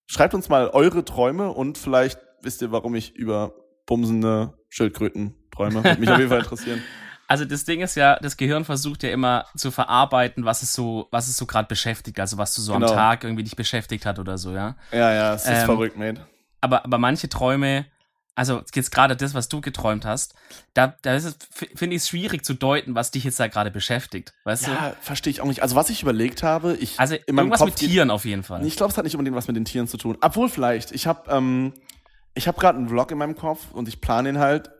[0.06, 3.52] Schreibt uns mal eure Träume und vielleicht wisst ihr, warum ich über
[3.86, 5.82] bumsende Schildkröten träume.
[5.82, 6.82] Würde mich auf jeden Fall interessieren.
[7.28, 11.08] Also das Ding ist ja, das Gehirn versucht ja immer zu verarbeiten, was es so,
[11.10, 12.86] was es so gerade beschäftigt, also was du so Genau.
[12.86, 14.76] am Tag irgendwie dich beschäftigt hat oder so, ja.
[14.92, 16.24] Ja, ja, es ist Ähm, verrückt, mate.
[16.60, 17.86] Aber, aber manche Träume,
[18.36, 20.34] also jetzt gerade das, was du geträumt hast,
[20.74, 23.48] da, da ist es, f- finde ich es schwierig zu deuten, was dich jetzt da
[23.48, 24.68] gerade beschäftigt, weißt?
[24.68, 25.62] Ja, verstehe ich auch nicht.
[25.62, 28.42] Also was ich überlegt habe, ich Also in meinem irgendwas Kopf mit Tieren auf jeden
[28.44, 28.64] Fall.
[28.64, 30.16] Ich glaube, es hat nicht unbedingt was mit den Tieren zu tun.
[30.20, 30.92] Obwohl vielleicht.
[30.92, 31.72] Ich habe ähm,
[32.34, 34.70] ich habe gerade einen Vlog in meinem Kopf und ich plane ihn halt.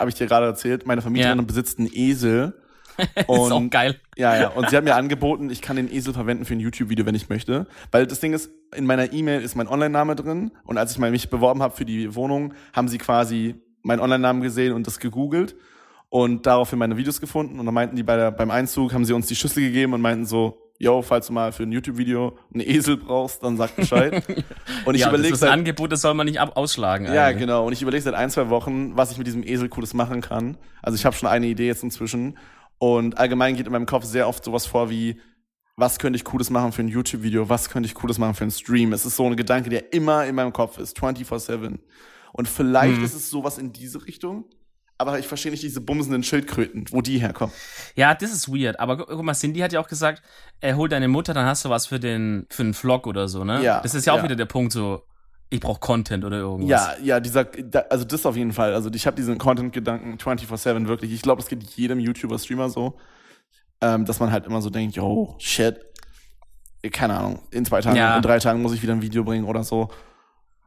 [0.00, 0.84] Habe ich dir gerade erzählt.
[0.86, 1.44] Meine Vermieterin Ja.
[1.44, 2.60] besitzt einen Esel.
[3.16, 4.00] ist auch Und geil.
[4.16, 4.48] ja, ja.
[4.48, 7.28] Und sie hat mir angeboten, ich kann den Esel verwenden für ein YouTube-Video, wenn ich
[7.28, 7.66] möchte.
[7.90, 10.50] Weil das Ding ist, in meiner E-Mail ist mein Online-Name drin.
[10.64, 14.42] Und als ich mal mich beworben habe für die Wohnung, haben sie quasi meinen Online-Namen
[14.42, 15.54] gesehen und das gegoogelt.
[16.08, 17.58] Und daraufhin meine Videos gefunden.
[17.58, 20.00] Und dann meinten die bei der, beim Einzug, haben sie uns die Schlüssel gegeben und
[20.00, 24.22] meinten so, yo, falls du mal für ein YouTube-Video einen Esel brauchst, dann sag Bescheid.
[24.84, 27.06] Und ich ja, das überlege ist ein seit, Angebot, das soll man nicht ab ausschlagen.
[27.06, 27.40] ja, eigentlich.
[27.40, 27.66] genau.
[27.66, 30.56] Und ich überlege seit ein, zwei Wochen, was ich mit diesem Esel Cooles machen kann.
[30.82, 32.36] Also ich habe schon eine Idee jetzt inzwischen.
[32.78, 35.20] Und allgemein geht in meinem Kopf sehr oft sowas vor wie,
[35.76, 37.48] was könnte ich Cooles machen für ein YouTube-Video?
[37.48, 38.92] Was könnte ich Cooles machen für einen Stream?
[38.92, 41.78] Es ist so ein Gedanke, der immer in meinem Kopf ist, 24-7.
[42.32, 43.04] Und vielleicht Mhm.
[43.04, 44.44] ist es sowas in diese Richtung.
[44.96, 47.52] Aber ich verstehe nicht diese bumsenden Schildkröten, wo die herkommen.
[47.96, 48.78] Ja, das ist weird.
[48.78, 50.22] Aber gu- guck mal, Cindy hat ja auch gesagt,
[50.60, 53.42] äh, hol deine Mutter, dann hast du was für den für einen Vlog oder so,
[53.42, 53.60] ne?
[53.64, 54.22] Ja, Das ist ja auch ja.
[54.24, 55.02] wieder der Punkt, so,
[55.54, 56.68] ich brauche Content oder irgendwas.
[56.68, 57.46] Ja, ja, dieser,
[57.90, 58.74] also das auf jeden Fall.
[58.74, 61.12] Also ich habe diesen Content-Gedanken 24-7 wirklich.
[61.12, 62.96] Ich glaube, das geht jedem YouTuber-Streamer so,
[63.80, 65.80] ähm, dass man halt immer so denkt, yo, shit,
[66.92, 68.16] keine Ahnung, in zwei Tagen, Ja.
[68.16, 69.88] in drei Tagen muss ich wieder ein Video bringen oder so.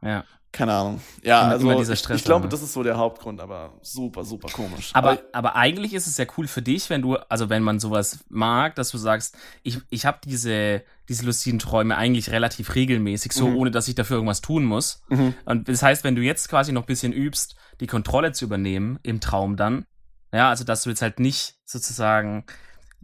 [0.02, 0.24] ja.
[0.50, 1.00] Keine Ahnung.
[1.22, 4.24] Ja, Immer- also immer dieser Stress ich glaube, das ist so der Hauptgrund, aber super,
[4.24, 4.90] super komisch.
[4.94, 8.20] Aber, aber eigentlich ist es ja cool für dich, wenn du, also wenn man sowas
[8.30, 13.46] mag, dass du sagst, ich, ich habe diese, diese lustigen Träume eigentlich relativ regelmäßig, so
[13.48, 13.56] Mhm.
[13.56, 15.02] ohne dass ich dafür irgendwas tun muss.
[15.10, 15.34] Mhm.
[15.44, 18.98] Und das heißt, wenn du jetzt quasi noch ein bisschen übst, die Kontrolle zu übernehmen
[19.02, 19.84] im Traum dann,
[20.32, 22.44] ja, also dass du jetzt halt nicht sozusagen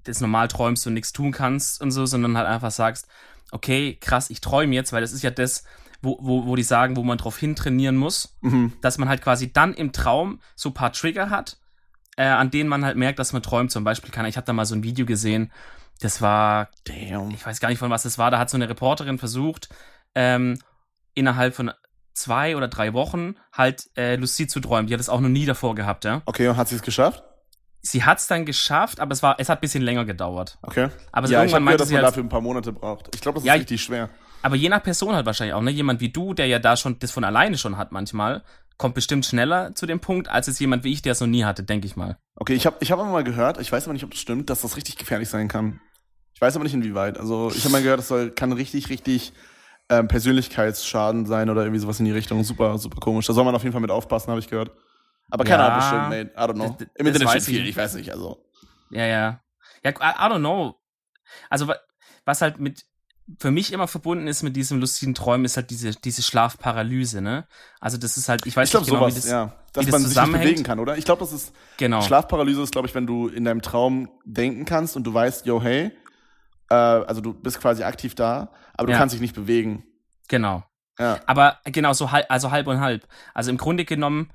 [0.03, 3.07] das normal träumst und nichts tun kannst und so, sondern halt einfach sagst,
[3.53, 5.65] okay, krass, ich träume jetzt, weil das ist ja das,
[6.05, 8.73] wo, wo, wo die sagen, wo man drauf hintrainieren muss, Mhm.
[8.83, 11.57] dass man halt quasi dann im Traum so ein paar Trigger hat,
[12.17, 13.71] äh, an denen man halt merkt, dass man träumt.
[13.73, 15.51] Zum Beispiel kann ich habe da mal so ein Video gesehen,
[16.01, 17.31] das war, Damn.
[17.31, 19.69] ich weiß gar nicht von was das war, da hat so eine Reporterin versucht,
[20.15, 20.59] ähm,
[21.15, 21.71] innerhalb von
[22.13, 24.87] zwei oder drei Wochen halt äh, lucid zu träumen.
[24.87, 26.23] Die hat es auch noch nie davor gehabt, ja.
[26.27, 27.23] Okay, und hat sie es geschafft?
[27.83, 30.59] Sie hat es dann geschafft, aber es war, es hat ein bisschen länger gedauert.
[30.63, 30.89] Okay.
[31.13, 32.73] Aber ja, ich irgendwann habe gehört, meinte dass sie man halt, dafür ein paar Monate
[32.73, 33.15] braucht.
[33.15, 34.09] Ich glaube, das ist Ja, richtig schwer.
[34.45, 35.71] Aber je nach Person halt wahrscheinlich auch, ne?
[35.71, 38.43] Jemand wie du, der ja da schon das von alleine schon hat manchmal,
[38.77, 41.45] kommt bestimmt schneller zu dem Punkt, als es jemand wie ich, der es noch nie
[41.45, 42.19] hatte, denke ich mal.
[42.37, 44.51] Okay, ich habe ich hab aber mal gehört, ich weiß aber nicht, ob das stimmt,
[44.51, 45.81] dass das richtig gefährlich sein kann.
[46.35, 47.19] Ich weiß aber nicht inwieweit.
[47.19, 49.33] Also ich habe mal gehört, das soll, kann richtig, richtig
[49.89, 52.43] ähm, Persönlichkeitsschaden sein oder irgendwie sowas in die Richtung.
[52.45, 53.27] Super, super komisch.
[53.27, 54.73] Da soll man auf jeden Fall mit aufpassen, habe ich gehört.
[55.31, 56.31] Aber keine Ja, Ahnung, bestimmt, mate.
[56.37, 56.77] I don't know.
[56.79, 58.11] das- Im Internet steht ich viel, ich weiß nicht.
[58.11, 58.45] Also
[58.91, 59.41] Ja, ja.
[59.83, 59.95] Ja, I,
[60.31, 60.75] don't know.
[61.51, 61.79] Also, wa-
[62.25, 62.85] was halt mit,
[63.39, 67.47] für mich immer verbunden ist mit diesem lustigen Träumen, ist halt diese, diese Schlafparalyse, ne?
[67.81, 69.93] Also, das ist halt, ich weiß ich nicht genau, sowas, wie das, ja, dass das
[69.93, 70.99] man sich nicht bewegen kann, oder?
[70.99, 72.03] Ich glaube, das ist genau.
[72.03, 75.63] Schlafparalyse ist, glaube ich, wenn du in deinem Traum denken kannst und du weißt, yo,
[75.63, 75.91] hey,
[76.71, 78.99] äh, also du bist quasi aktiv da, aber du Ja.
[78.99, 79.85] kannst dich nicht bewegen.
[80.29, 80.65] Genau.
[80.99, 81.21] Ja.
[81.27, 83.07] Aber genau, so halb, also halb und halb.
[83.33, 84.31] Also im Grunde genommen,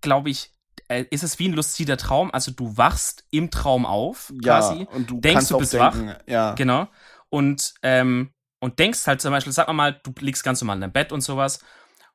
[0.00, 0.52] glaube ich,
[0.88, 2.30] äh, ist es wie ein lucider Traum.
[2.32, 4.80] Also du wachst im Traum auf, quasi.
[4.80, 6.54] Ja, und du Denkst, kannst du bist denken, ja.
[6.54, 6.88] Genau.
[7.32, 10.82] Und, ähm, und denkst halt zum Beispiel, sag mal mal, du liegst ganz normal in
[10.82, 11.60] deinem Bett und sowas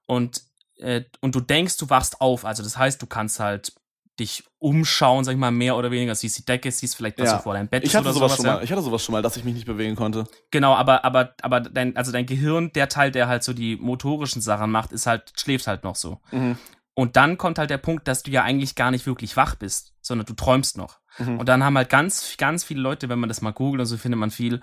[0.06, 0.44] und,
[0.78, 2.46] äh, und du denkst, du wachst auf.
[2.46, 3.74] Also das heißt, du kannst halt
[4.20, 7.38] dich umschauen, sag ich mal, mehr oder weniger, siehst die Decke, siehst vielleicht, was Ja.
[7.38, 8.36] so vor deinem Bett Ich hatte sowas sowas.
[8.38, 8.54] schon ja.
[8.56, 10.28] mal, ich hatte sowas schon mal, dass ich mich nicht bewegen konnte.
[10.52, 14.42] Genau, aber, aber, aber dein, also dein Gehirn, der Teil, der halt so die motorischen
[14.42, 16.20] Sachen macht, ist halt, schläft halt noch so.
[16.32, 16.58] Mhm.
[16.94, 19.94] Und dann kommt halt der Punkt, dass du ja eigentlich gar nicht wirklich wach bist,
[20.02, 21.00] sondern du träumst noch.
[21.20, 21.40] Mhm.
[21.40, 23.98] Und dann haben halt ganz, ganz viele Leute, wenn man das mal googelt und so
[23.98, 24.62] findet man viel,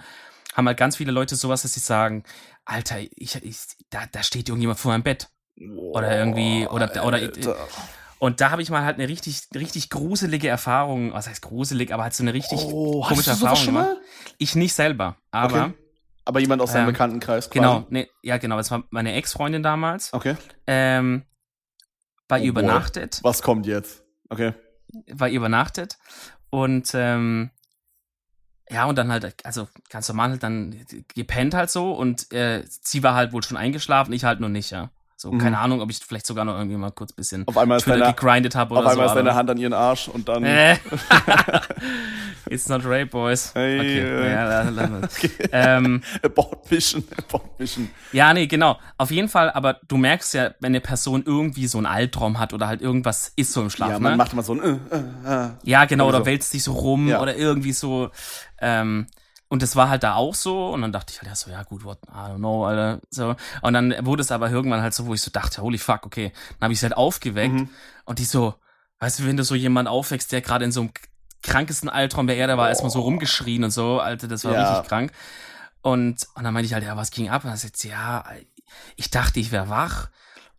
[0.54, 2.24] haben halt ganz viele Leute sowas, dass sie sagen,
[2.64, 3.58] Alter, ich, ich,
[3.90, 5.28] da, da steht irgendjemand vor meinem Bett.
[5.76, 7.56] Oder irgendwie, oder, oder, Alter.
[8.18, 12.04] und da habe ich mal halt eine richtig, richtig gruselige Erfahrung, was heißt gruselig, aber
[12.04, 13.88] halt so eine richtig oh, komische Erfahrung schon mal?
[13.94, 14.00] gemacht.
[14.38, 15.74] Ich nicht selber, aber, Okay.
[16.26, 17.58] Aber jemand aus deinem Ähm, Bekanntenkreis quasi?
[17.58, 20.36] genau, nee, ja genau, das war meine Ex-Freundin damals, Okay.
[20.66, 22.48] ähm, ihr Oh boy.
[22.48, 23.20] übernachtet.
[23.22, 24.02] Was kommt jetzt?
[24.30, 24.54] Okay.
[25.12, 25.98] war übernachtet
[26.50, 27.50] und ähm,
[28.70, 33.02] ja, und dann halt, also ganz normal halt dann gepennt halt so und äh, sie
[33.02, 34.90] war halt wohl schon eingeschlafen, ich halt nur nicht, ja.
[35.24, 35.38] So, Mhm.
[35.38, 37.96] keine Ahnung, ob ich vielleicht sogar noch irgendwie mal kurz ein bisschen Auf einmal Twitter
[37.98, 39.12] deine, gegrindet habe auf oder einmal so.
[39.14, 40.44] ist deine Hand an ihren Arsch und dann.
[40.44, 40.76] Äh.
[42.50, 43.52] It's not rape, boys.
[43.54, 44.32] Hey, okay, äh.
[44.32, 45.00] ja, la-
[45.52, 47.88] ähm, Abort Mission, Abort Mission.
[48.12, 48.78] ja, nee, genau.
[48.98, 52.52] Auf jeden Fall, aber du merkst ja, wenn eine Person irgendwie so einen Albtraum hat
[52.52, 54.00] oder halt irgendwas ist so im Schlaf, Ja, ne?
[54.00, 54.60] man macht immer so ein.
[54.62, 55.50] Äh, äh, äh.
[55.62, 56.26] Ja, genau, Irgendwie oder so.
[56.26, 57.22] wälzt sich so rum Ja.
[57.22, 58.10] oder irgendwie so.
[58.60, 59.06] Ähm,
[59.48, 60.68] und das war halt da auch so.
[60.70, 63.00] Und dann dachte ich halt, ja, so, ja, gut, what, I don't know, Alter.
[63.10, 63.36] So.
[63.62, 66.32] Und dann wurde es aber irgendwann halt so, wo ich so dachte, holy fuck, okay.
[66.58, 67.68] Dann habe ich sie halt aufgeweckt Mhm.
[68.04, 68.54] und die so,
[69.00, 70.90] weißt du, wenn du so jemand aufwächst, der gerade in so einem
[71.42, 74.70] krankesten Albtraum der Erde war, erstmal so rumgeschrien und so, Alter, das war Ja.
[74.72, 75.12] richtig krank.
[75.82, 77.44] Und, und dann meinte ich halt, ja, was ging ab?
[77.44, 78.24] Und dann sagt sie, ja,
[78.96, 80.08] ich dachte, ich wäre wach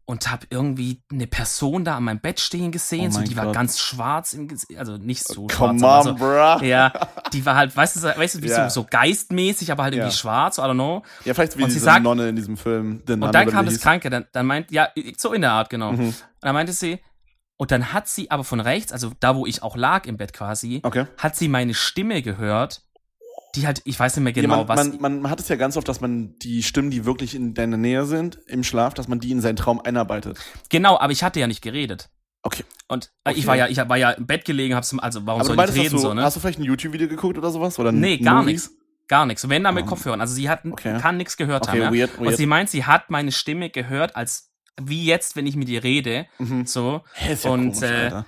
[0.08, 3.46] und habe irgendwie eine Person da an meinem Bett stehen gesehen, Oh so die war
[3.46, 3.56] Gott.
[3.56, 6.64] ganz schwarz im Gesicht, also nicht so Come schwarz, on, so, bruh.
[6.66, 6.94] ja,
[7.34, 8.70] die war halt, weißt du, weißt du, wie Ja.
[8.70, 10.18] so, so geistmäßig, aber halt irgendwie Ja.
[10.18, 11.02] schwarz, I don't know.
[11.24, 13.02] Ja, vielleicht wie Und sie diese sagt- Nonne in diesem Film.
[13.08, 13.82] Und dann kam das hieß.
[13.84, 15.94] Kranke, dann, dann meint, ja, so in der Art, genau.
[15.94, 16.00] Mhm.
[16.10, 17.00] Und dann meinte sie,
[17.58, 20.34] und dann hat sie aber von rechts, also da, wo ich auch lag im Bett
[20.34, 21.08] quasi, Okay.
[21.18, 22.84] hat sie meine Stimme gehört,
[23.56, 25.00] die halt, ich weiß nicht mehr genau, ja, man, was.
[25.00, 27.78] man, man, hat es ja ganz oft, dass man die Stimmen, die wirklich in deiner
[27.78, 30.38] Nähe sind, im Schlaf, dass man die in seinen Traum einarbeitet.
[30.70, 32.10] genau, aber ich hatte ja nicht geredet.
[32.44, 32.64] Okay.
[32.88, 33.40] Und äh, Okay.
[33.40, 35.58] ich war ja, ich war ja im Bett gelegen, hab's, also warum Aber soll ich
[35.58, 36.22] meinst, reden hast du, so, ne?
[36.24, 37.80] hast du vielleicht ein YouTube-Video geguckt oder sowas?
[37.80, 38.72] Oder Nee, gar nichts.
[39.08, 39.48] Gar nichts.
[39.50, 39.90] Wenn da mit Oh.
[39.90, 40.22] Kopfhörern.
[40.22, 41.00] Also sie hat, Okay.
[41.00, 41.94] kann nichts gehört Okay, haben.
[41.96, 42.02] Ja?
[42.08, 42.38] weird, Und weird.
[42.38, 46.28] sie meint, sie hat meine Stimme gehört, als wie jetzt, wenn ich mit ihr rede.
[46.40, 46.66] Mhm.
[46.66, 47.02] So.
[47.14, 48.24] Hä, ist ja Und, komisch, äh.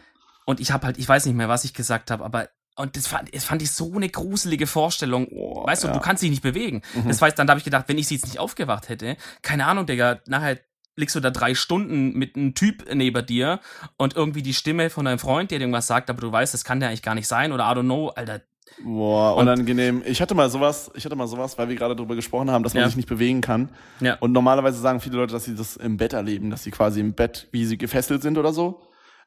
[0.46, 3.08] Und ich habe halt, ich weiß nicht mehr, was ich gesagt habe, aber und das
[3.08, 5.28] fand, das fand ich so eine gruselige Vorstellung.
[5.30, 5.94] Boah, weißt du, ja.
[5.94, 6.82] du kannst dich nicht bewegen.
[6.96, 7.08] Mhm.
[7.08, 9.86] Das heißt, dann habe ich gedacht, wenn ich sie jetzt nicht aufgewacht hätte, keine Ahnung,
[9.86, 10.60] Digga, nachher
[10.96, 13.60] liegst du da drei Stunden mit einem Typ neben dir
[13.98, 16.64] und irgendwie die Stimme von deinem Freund, der dir irgendwas sagt, aber du weißt, das
[16.64, 18.42] kann der eigentlich gar nicht sein oder I don't know, Alter.
[18.84, 20.02] Boah, Und- unangenehm.
[20.06, 22.74] Ich hatte mal sowas, ich hatte mal sowas, weil wir gerade darüber gesprochen haben, dass
[22.74, 22.88] man Ja.
[22.88, 23.70] sich nicht bewegen kann.
[24.02, 24.16] Ja.
[24.20, 27.14] Und normalerweise sagen viele Leute, dass sie das im Bett erleben, dass sie quasi im
[27.14, 28.82] Bett, wie sie gefesselt sind oder so.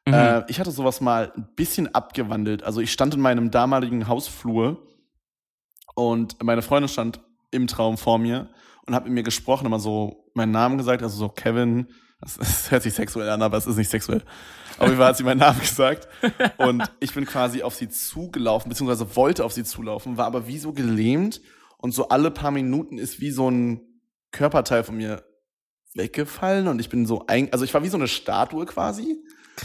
[0.07, 0.15] Mhm.
[0.15, 2.63] Äh, ich hatte sowas mal ein bisschen abgewandelt.
[2.63, 4.87] Also ich stand in meinem damaligen Hausflur
[5.95, 8.49] und meine Freundin stand im Traum vor mir
[8.87, 11.89] und hat mit mir gesprochen, immer so meinen Namen gesagt, also so Kevin.
[12.21, 14.23] Das, das hört sich sexuell an, aber es ist nicht sexuell.
[14.79, 16.09] Auf jeden Fall hat sie meinen Namen gesagt.
[16.59, 20.59] Und ich bin quasi auf sie zugelaufen, beziehungsweise wollte auf sie zulaufen, war aber wie
[20.59, 21.41] so gelähmt
[21.79, 23.81] und so alle paar Minuten ist wie so ein
[24.33, 25.25] Körperteil von mir
[25.95, 29.23] weggefallen und ich bin so ein, also ich war wie so eine Statue quasi,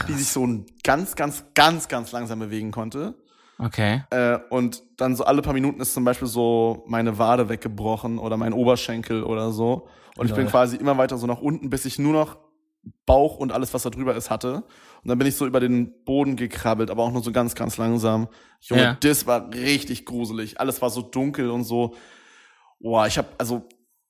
[0.08, 0.46] die sich so
[0.82, 3.14] ganz, ganz, ganz, ganz langsam bewegen konnte.
[3.58, 4.02] Okay.
[4.10, 8.36] Äh, und dann so alle paar Minuten ist zum Beispiel so meine Wade weggebrochen oder
[8.36, 9.88] mein Oberschenkel oder so.
[10.16, 10.50] Und ich bin Lol.
[10.50, 12.36] quasi immer weiter so nach unten, bis ich nur noch
[13.04, 14.56] Bauch und alles, was da drüber ist, hatte.
[15.02, 17.76] Und dann bin ich so über den Boden gekrabbelt, aber auch nur so ganz, ganz
[17.78, 18.28] langsam.
[18.60, 18.96] Junge, Ja.
[19.00, 20.60] das war richtig gruselig.
[20.60, 21.94] Alles war so dunkel und so.
[22.78, 23.66] Boah, ich hab, also,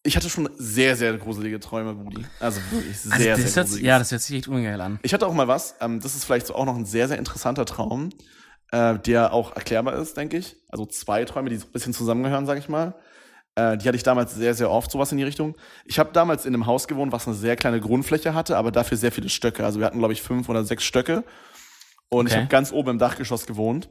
[0.07, 2.25] ich hatte schon sehr, sehr gruselige Träume, Budi.
[2.41, 3.85] Also wirklich sehr, Also sehr hört, gruselig.
[3.87, 4.99] ja, das hört sich echt ungeil an.
[5.03, 7.19] Ich hatte auch mal was, ähm, das ist vielleicht so auch noch ein sehr, sehr
[7.19, 8.11] interessanter Traum,
[8.73, 10.57] äh, der auch erklärbar ist, denke ich.
[10.71, 12.95] Also zwei Träume, die so ein bisschen zusammengehören, sag ich mal.
[13.55, 15.57] Äh, die hatte ich damals sehr, sehr oft, sowas in die Richtung.
[15.85, 18.99] Ich habe damals in einem Haus gewohnt, was eine sehr kleine Grundfläche hatte, aber dafür
[18.99, 19.65] sehr viele Stöcke.
[19.65, 21.25] Also wir hatten, glaube ich, fünf oder sechs Stöcke.
[22.09, 22.41] Und ich Okay.
[22.43, 23.89] habe ganz oben im Dachgeschoss gewohnt.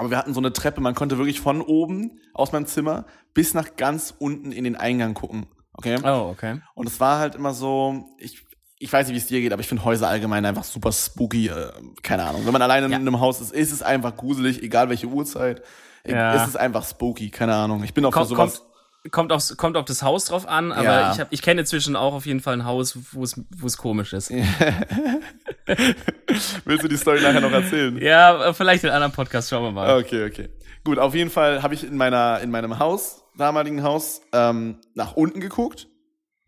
[0.00, 3.52] Aber wir hatten so eine Treppe, man konnte wirklich von oben aus meinem Zimmer bis
[3.52, 5.46] nach ganz unten in den Eingang gucken.
[5.74, 5.98] Okay?
[6.02, 6.62] Oh, okay.
[6.74, 8.42] Und es war halt immer so, ich,
[8.78, 11.48] ich weiß nicht, wie es dir geht, aber ich finde Häuser allgemein einfach super spooky.
[11.48, 11.70] Äh,
[12.02, 12.46] keine Ahnung.
[12.46, 12.96] Wenn man alleine Ja.
[12.96, 15.60] in einem Haus ist, ist es einfach gruselig, egal welche Uhrzeit.
[16.06, 16.32] Ja.
[16.32, 17.84] Ist es einfach spooky, keine Ahnung.
[17.84, 18.62] Ich bin auch für Kommt, sowas.
[19.02, 21.12] kommt, kommt, aufs, kommt auf das Haus drauf an, aber Ja.
[21.12, 24.30] ich, hab, ich kenne inzwischen auch auf jeden Fall ein Haus, wo es komisch ist.
[26.64, 27.96] Willst du die Story nachher noch erzählen?
[27.98, 29.98] Ja, vielleicht in einem anderen Podcast, schauen wir mal.
[29.98, 30.48] Okay, okay.
[30.84, 35.14] Gut, auf jeden Fall habe ich in meiner in meinem Haus, damaligen Haus, ähm, nach
[35.14, 35.88] unten geguckt.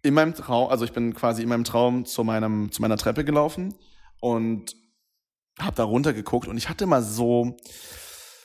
[0.02, 3.24] In meinem Traum, also ich bin quasi in meinem Traum zu meinem zu meiner Treppe
[3.24, 3.74] gelaufen
[4.20, 4.74] und
[5.60, 7.56] habe da runter geguckt und ich hatte mal so,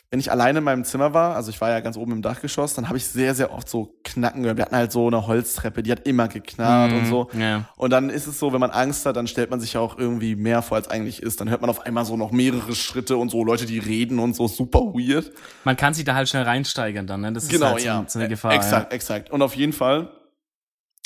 [0.09, 2.73] wenn ich alleine in meinem Zimmer war, also ich war ja ganz oben im Dachgeschoss,
[2.73, 4.57] dann habe ich sehr sehr oft so Knacken gehört.
[4.57, 7.27] Wir hatten halt so eine Holztreppe, die hat immer geknarrt und so.
[7.33, 7.69] Mhm, Ja.
[7.75, 9.97] Und dann ist es so, wenn man Angst hat, dann stellt man sich ja auch
[9.97, 11.41] irgendwie mehr vor, als eigentlich ist.
[11.41, 14.33] Dann hört man auf einmal so noch mehrere Schritte und so Leute, die reden und
[14.33, 15.31] so super weird.
[15.65, 17.33] Man kann sich da halt schnell reinsteigern dann, ne?
[17.33, 18.05] Das ist Genau, halt so, ja.
[18.07, 18.53] so eine Gefahr.
[18.53, 19.29] Exakt, exakt.
[19.29, 20.09] Und auf jeden Fall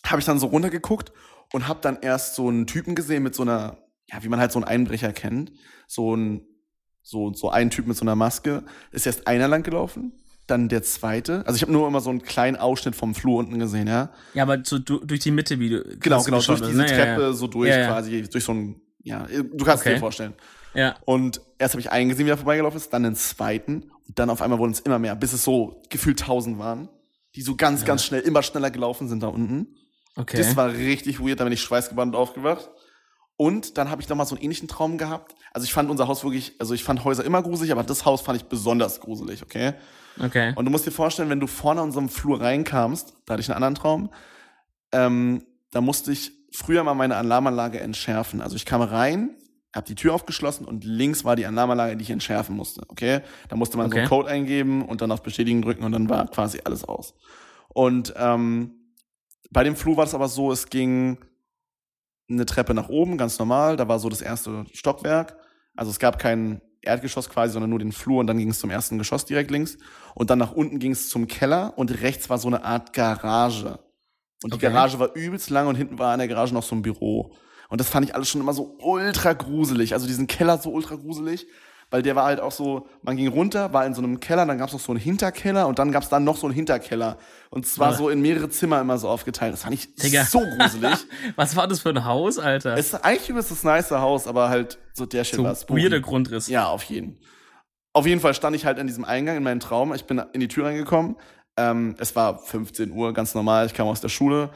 [0.05, 1.11] habe ich dann so runtergeguckt
[1.53, 3.77] und habe dann erst so einen Typen gesehen mit so einer,
[4.11, 5.51] ja, wie man halt so einen Einbrecher kennt.
[5.87, 6.41] So ein,
[7.11, 8.63] so, so ein Typ mit so einer Maske.
[8.91, 10.13] Ist erst einer lang gelaufen,
[10.47, 11.45] dann der zweite.
[11.45, 13.93] Also ich habe nur immer so einen kleinen Ausschnitt vom Flur unten gesehen, ja.
[13.93, 15.83] Ja, ja aber so du, durch die Mitte, wie du.
[15.99, 16.89] Genau, genau, durch diese ne?
[16.89, 17.33] Ja, Treppe ja.
[17.33, 17.87] so durch Ja, ja.
[17.87, 19.95] quasi, durch so ein, ja, du kannst Okay.
[19.95, 20.33] dir vorstellen.
[20.73, 20.95] Ja.
[21.03, 24.29] Und erst habe ich einen gesehen, wie er vorbeigelaufen ist, dann den zweiten und dann
[24.29, 26.87] auf einmal wurden es immer mehr, bis es so gefühlt tausend waren,
[27.35, 29.75] die so ganz, ganz schnell, immer schneller gelaufen sind da unten.
[30.15, 30.37] Okay.
[30.37, 32.69] Das war richtig weird, da bin ich schweißgebannt aufgewacht.
[33.41, 35.33] Und dann habe ich noch mal so einen ähnlichen Traum gehabt.
[35.51, 38.21] Also ich fand unser Haus wirklich, also ich fand Häuser immer gruselig, aber das Haus
[38.21, 39.73] fand ich besonders gruselig, okay?
[40.23, 40.53] okay.
[40.55, 43.49] Und du musst dir vorstellen, wenn du vorne in unserem Flur reinkamst, da hatte ich
[43.49, 44.11] einen anderen Traum,
[44.91, 48.41] ähm, da musste ich früher mal meine Alarmanlage entschärfen.
[48.41, 49.31] Also ich kam rein,
[49.73, 52.83] habe die Tür aufgeschlossen und links war die Alarmanlage, die ich entschärfen musste.
[52.89, 54.15] Okay, da musste man so einen Okay.
[54.15, 57.15] Code eingeben und dann auf Bestätigen drücken und dann war quasi alles aus.
[57.69, 58.75] Und ähm,
[59.49, 61.17] bei dem Flur war es aber so, es ging
[62.29, 63.77] eine Treppe nach oben, ganz normal.
[63.77, 65.37] Da war so das erste Stockwerk.
[65.75, 68.69] Also es gab kein Erdgeschoss quasi, sondern nur den Flur und dann ging es zum
[68.69, 69.77] ersten Geschoss direkt links.
[70.15, 73.79] Und dann nach unten ging es zum Keller und rechts war so eine Art Garage.
[74.43, 74.71] Und die Okay.
[74.71, 77.35] Garage war übelst lang und hinten war an der Garage noch so ein Büro.
[77.69, 79.93] Und das fand ich alles schon immer so ultra gruselig.
[79.93, 81.47] Also diesen Keller so ultra gruselig,
[81.91, 84.57] weil der war halt auch so, man ging runter, war in so einem Keller, dann
[84.57, 87.17] gab es noch so einen Hinterkeller und dann gab es dann noch so einen Hinterkeller.
[87.51, 87.97] Und zwar Ja.
[87.97, 89.53] so in mehrere Zimmer immer so aufgeteilt.
[89.53, 90.23] Das fand ich Digga.
[90.23, 90.95] so gruselig.
[91.35, 92.73] Was war das für ein Haus, Alter?
[92.77, 95.83] es ist eigentlich übelst das nice Haus, aber halt so der Shit so war spooky.
[95.83, 96.47] weirder Grundriss.
[96.47, 97.19] Ja, auf jeden.
[97.93, 99.93] Auf jeden Fall stand ich halt an diesem Eingang in meinen Traum.
[99.93, 101.17] Ich bin in die Tür reingekommen.
[101.57, 103.65] Ähm, es war 15 Uhr, ganz normal.
[103.65, 104.49] Ich kam aus der Schule.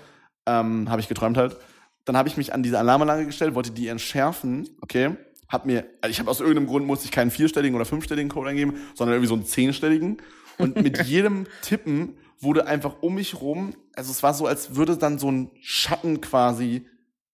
[0.48, 1.58] Ähm, habe ich geträumt halt.
[2.06, 4.70] Dann habe ich mich an diese Alarmanlage gestellt, wollte die entschärfen.
[4.80, 5.18] Okay.
[5.48, 8.50] Hab mir, also ich habe aus irgendeinem Grund musste ich keinen vierstelligen oder fünfstelligen Code
[8.50, 10.18] eingeben, sondern irgendwie so einen zehnstelligen.
[10.58, 14.98] Und mit jedem Tippen wurde einfach um mich rum, also es war so, als würde
[14.98, 16.86] dann so ein Schatten quasi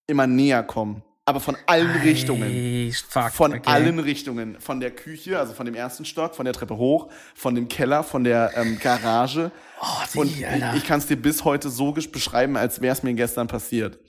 [0.07, 1.03] immer näher kommen.
[1.25, 2.43] Aber von allen Richtungen.
[2.43, 3.61] Ey, fuck, Von okay.
[3.65, 4.59] allen Richtungen.
[4.59, 8.03] Von der Küche, also von dem ersten Stock, von der Treppe hoch, von dem Keller,
[8.03, 9.51] von der ähm, Garage.
[9.81, 13.03] Oh, Und Diggi, ich, ich kann es dir bis heute so beschreiben, als wäre es
[13.03, 13.99] mir gestern passiert.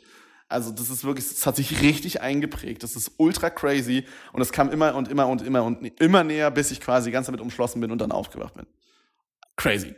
[0.52, 2.82] Also das ist wirklich, es hat sich richtig eingeprägt.
[2.82, 6.50] Das ist ultra crazy und es kam immer und immer und immer und immer näher,
[6.50, 8.66] bis ich quasi ganz damit umschlossen bin und dann aufgewacht bin.
[9.56, 9.94] Crazy.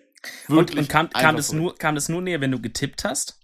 [0.49, 3.41] und, und kam, kam, das nur, kam das nur näher, wenn du getippt hast?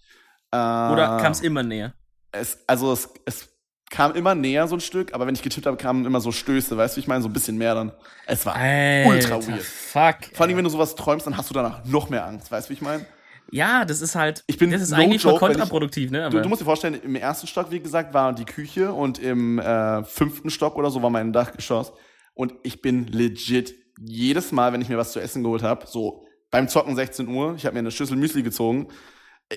[0.53, 1.95] Äh, Oder kam es immer näher?
[2.33, 3.49] es, also es, es
[3.91, 6.77] kam immer näher so ein Stück, aber wenn ich getippt habe, kamen immer so Stöße,
[6.77, 7.93] weißt du, ich meine, so ein bisschen mehr dann.
[8.27, 9.63] Es war ultra Alter, weird.
[9.63, 10.37] Fuck.
[10.37, 12.71] Vor allem, wenn du sowas träumst, dann hast du danach noch mehr Angst, weißt du,
[12.71, 13.05] wie ich meine?
[13.53, 14.45] Ja, das ist halt.
[14.47, 16.29] Ich bin das ist no eigentlich voll joke, ich- kontraproduktiv, ne?
[16.31, 19.59] Du, du musst dir vorstellen, im ersten Stock, wie gesagt, war die Küche und im
[19.59, 21.93] äh, fünften Stock oder so war mein Dachgeschoss.
[22.35, 26.25] Und ich bin legit jedes Mal, wenn ich mir was zu essen geholt habe, so
[26.51, 28.89] beim Zocken 16 Uhr, ich habe mir eine Schüssel Müsli gezogen,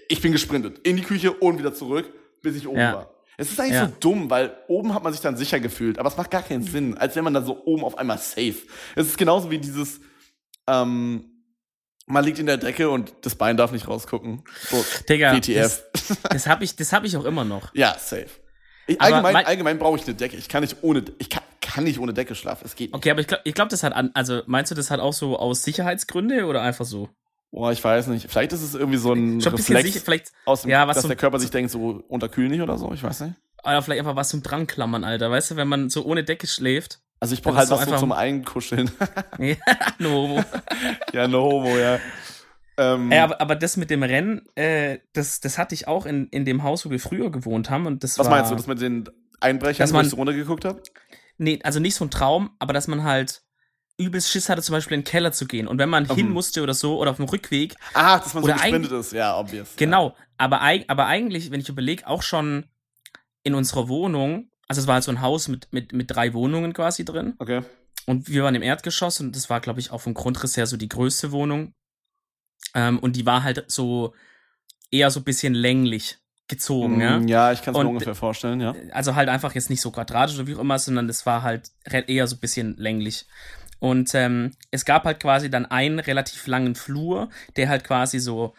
[0.09, 2.93] ich bin gesprintet in die Küche und wieder zurück, bis ich oben Ja.
[2.93, 3.09] war.
[3.37, 3.87] Es ist eigentlich Ja.
[3.87, 6.61] so dumm, weil oben hat man sich dann sicher gefühlt, aber es macht gar keinen
[6.63, 8.55] Sinn, als wenn man dann so oben auf einmal safe.
[8.95, 10.01] Es ist genauso wie dieses,
[10.67, 11.32] ähm,
[12.05, 14.43] man liegt in der Decke und das Bein darf nicht rausgucken.
[14.69, 15.83] So, Digga, WTF.
[16.29, 17.73] Das habe ich, das hab ich auch immer noch.
[17.73, 18.27] Ja, safe.
[18.87, 20.35] Ich, allgemein mein- allgemein brauche ich eine Decke.
[20.35, 22.63] Ich kann nicht ohne, ich kann, kann nicht ohne Decke schlafen.
[22.65, 22.95] Es geht nicht.
[22.95, 25.13] Okay, aber ich glaube, ich glaub, das hat an, also meinst du, das hat auch
[25.13, 27.09] so aus Sicherheitsgründe oder einfach so?
[27.51, 28.29] Boah, ich weiß nicht.
[28.29, 30.87] Vielleicht ist es irgendwie so ein Schon ein bisschen Reflex, sicher, vielleicht, aus dem, ja,
[30.87, 32.91] was dass so- der Körper sich denkt, so unterkühl nicht oder so.
[32.93, 33.35] Ich weiß nicht.
[33.63, 35.31] oder vielleicht einfach was zum Dranklammern, Alter.
[35.31, 36.99] Weißt du, wenn man so ohne Decke schläft?
[37.23, 38.91] Also ich brauche halt was so zum Einkuscheln.
[39.39, 39.55] Ja,
[39.97, 40.43] no.
[41.13, 41.97] ja, no homo, ja.
[42.75, 46.27] Ähm, Ey, aber, aber das mit dem Rennen, äh, das, das hatte ich auch in,
[46.29, 47.85] in dem Haus, wo wir früher gewohnt haben.
[47.85, 49.09] Und das was war, meinst du, das mit den
[49.39, 50.81] Einbrechern, Dass wo man- ich so runtergeguckt habe?
[51.37, 53.43] Nee, also nicht so ein Traum, aber dass man halt
[53.97, 55.67] übelst Schiss hatte, zum Beispiel in den Keller zu gehen.
[55.67, 56.33] Und wenn man hin Mhm.
[56.33, 59.13] musste oder so, oder auf dem Rückweg, Ah, dass man so gesprintet ist.
[59.13, 59.77] Ja, obvious.
[59.77, 62.65] Genau, aber, eig aber eigentlich, wenn ich überlege, auch schon
[63.43, 66.73] in unserer Wohnung, also es war halt so ein Haus mit, mit, mit drei Wohnungen
[66.73, 67.61] quasi drin Okay.
[68.05, 70.77] und wir waren im Erdgeschoss und das war, glaube ich, auch vom Grundriss her so
[70.77, 71.73] die größte Wohnung
[72.73, 74.13] ähm, und die war halt so
[74.91, 77.19] eher so ein bisschen länglich gezogen, ja.
[77.19, 78.75] Mm, ja, ich kann es mir ungefähr vorstellen, ja.
[78.91, 81.71] Also halt einfach jetzt nicht so quadratisch oder wie auch immer, sondern das war halt
[81.85, 83.25] eher so ein bisschen länglich.
[83.79, 88.53] Und ähm, es gab halt quasi dann einen relativ langen Flur, der halt quasi so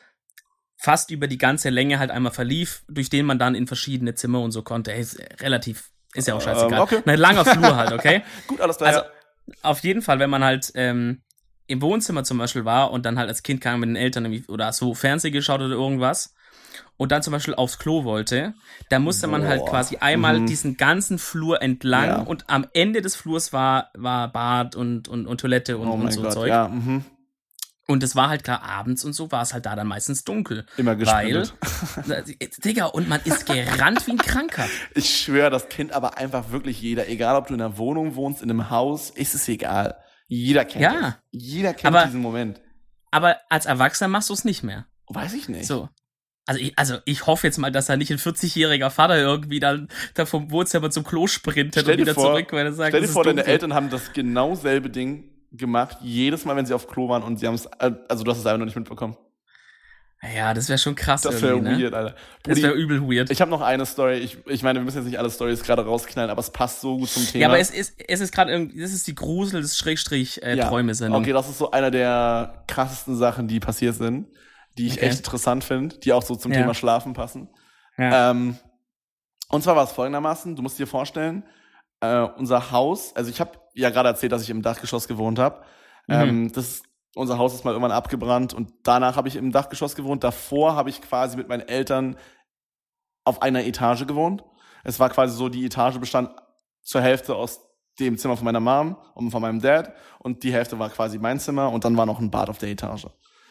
[0.76, 4.40] fast über die ganze Länge halt einmal verlief, durch den man dann in verschiedene Zimmer
[4.40, 4.92] und so konnte.
[4.92, 6.72] Ey, Ist relativ, ist ja auch scheißegal.
[6.74, 7.02] Ähm, okay.
[7.04, 8.22] Ein langer Flur halt, okay?
[8.46, 8.88] Gut, alles klar.
[8.88, 9.54] Also ja.
[9.62, 11.22] auf jeden Fall, wenn man halt ähm,
[11.66, 14.46] im Wohnzimmer zum Beispiel war und dann halt als Kind kam mit den Eltern irgendwie
[14.50, 16.34] oder so Fernsehen geschaut oder irgendwas
[16.96, 18.54] und dann zum Beispiel aufs Klo wollte,
[18.90, 19.70] da musste man halt Boah.
[19.70, 20.46] quasi einmal Mhm.
[20.46, 22.18] diesen ganzen Flur entlang Ja.
[22.20, 26.12] und am Ende des Flurs war, war Bad und, und, und Toilette und, oh und
[26.12, 26.48] so Gott, Zeug.
[26.48, 26.68] ja.
[26.68, 27.04] Mhm.
[27.86, 30.64] Und es war halt klar, abends und so war es halt da dann meistens dunkel.
[30.78, 31.54] Immer Weil, gesprintet.
[32.64, 34.66] Digga, und man ist gerannt wie ein Kranker.
[34.94, 37.08] Ich schwöre, das kennt aber einfach wirklich jeder.
[37.08, 39.96] Egal, ob du in einer Wohnung wohnst, in einem Haus, ist es egal.
[40.28, 41.00] Jeder kennt Ja.
[41.00, 41.14] das.
[41.30, 42.60] Jeder kennt Aber- diesen Moment.
[43.10, 44.86] Aber als Erwachsener machst du es nicht mehr.
[45.08, 45.66] Weiß ich nicht.
[45.66, 45.88] So.
[46.46, 49.88] Also ich, also ich hoffe jetzt mal, dass da nicht ein 40-jähriger Vater irgendwie dann
[50.14, 53.08] da vom Wohnzimmer zum Klo sprintet und wieder vor- zurück, weil er sagt, Stell dir
[53.08, 53.44] vor, deine.
[53.44, 57.38] Eltern haben das genau selbe Ding gemacht, jedes Mal, wenn sie auf Klo waren und
[57.38, 59.16] sie haben es, also du hast es einfach noch nicht mitbekommen.
[60.34, 61.78] Ja, das wäre schon krass Das wäre ne?
[61.78, 62.14] weird, Alter.
[62.44, 63.30] Das Brudi, wäre übel weird.
[63.30, 64.18] ich habe noch eine Story.
[64.18, 66.96] Ich, ich meine, wir müssen jetzt nicht alle Stories gerade rausknallen, aber es passt so
[66.96, 67.42] gut zum Thema.
[67.42, 70.56] ja, aber es ist, es ist gerade irgendwie, das ist die Grusel des Schrägstrich äh,
[70.56, 70.68] Ja.
[70.68, 71.20] Träume-Sendung.
[71.20, 74.28] Okay, das ist so einer der krassesten Sachen, die passiert sind,
[74.78, 75.06] die ich Okay.
[75.08, 76.60] echt interessant finde, die auch so zum Ja.
[76.60, 77.50] Thema Schlafen passen.
[77.98, 78.30] Ja.
[78.30, 78.56] Ähm,
[79.50, 81.44] und zwar war es folgendermaßen, du musst dir vorstellen,
[82.00, 85.60] äh, unser Haus, also ich habe ja gerade erzählt, dass ich im Dachgeschoss gewohnt habe.
[86.06, 86.14] Mhm.
[86.14, 86.82] Ähm, das,
[87.14, 90.24] unser Haus ist mal irgendwann abgebrannt und danach habe ich im Dachgeschoss gewohnt.
[90.24, 92.16] Davor habe ich quasi mit meinen Eltern
[93.24, 94.44] auf einer Etage gewohnt.
[94.84, 96.30] Es war quasi so, die Etage bestand
[96.82, 97.60] zur Hälfte aus
[97.98, 101.38] dem Zimmer von meiner Mom und von meinem Dad und die Hälfte war quasi mein
[101.38, 103.06] Zimmer und dann war noch ein Bad auf der Etage.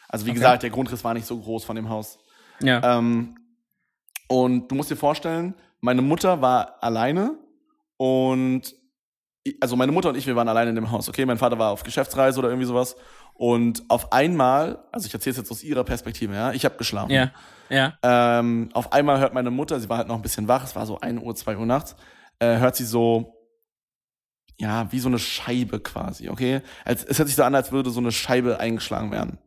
[0.09, 0.39] Also wie Okay.
[0.39, 2.19] gesagt, der Grundriss war nicht so groß von dem Haus.
[2.61, 2.97] ja.
[2.97, 3.35] Ähm,
[4.29, 7.37] und du musst dir vorstellen, meine Mutter war alleine
[7.97, 8.73] und
[9.59, 11.25] also meine Mutter und ich, wir waren alleine in dem Haus, okay?
[11.25, 12.95] Mein Vater war auf Geschäftsreise oder irgendwie sowas.
[13.33, 17.11] Und auf einmal, also ich erzähle es jetzt aus ihrer Perspektive, ja, ich habe geschlafen.
[17.11, 17.31] ja.
[17.69, 17.97] Ja.
[18.03, 20.85] Ähm, auf einmal hört meine Mutter, sie war halt noch ein bisschen wach, es war
[20.85, 21.95] so 1 Uhr, 2 Uhr nachts,
[22.39, 23.33] äh, hört sie so,
[24.59, 26.61] ja, wie so eine Scheibe quasi, okay?
[26.85, 29.39] Als, es hört sich so an, als würde so eine Scheibe eingeschlagen werden.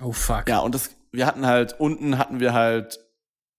[0.00, 0.48] Oh fuck.
[0.48, 3.00] Ja, und das, wir hatten halt, unten hatten wir halt,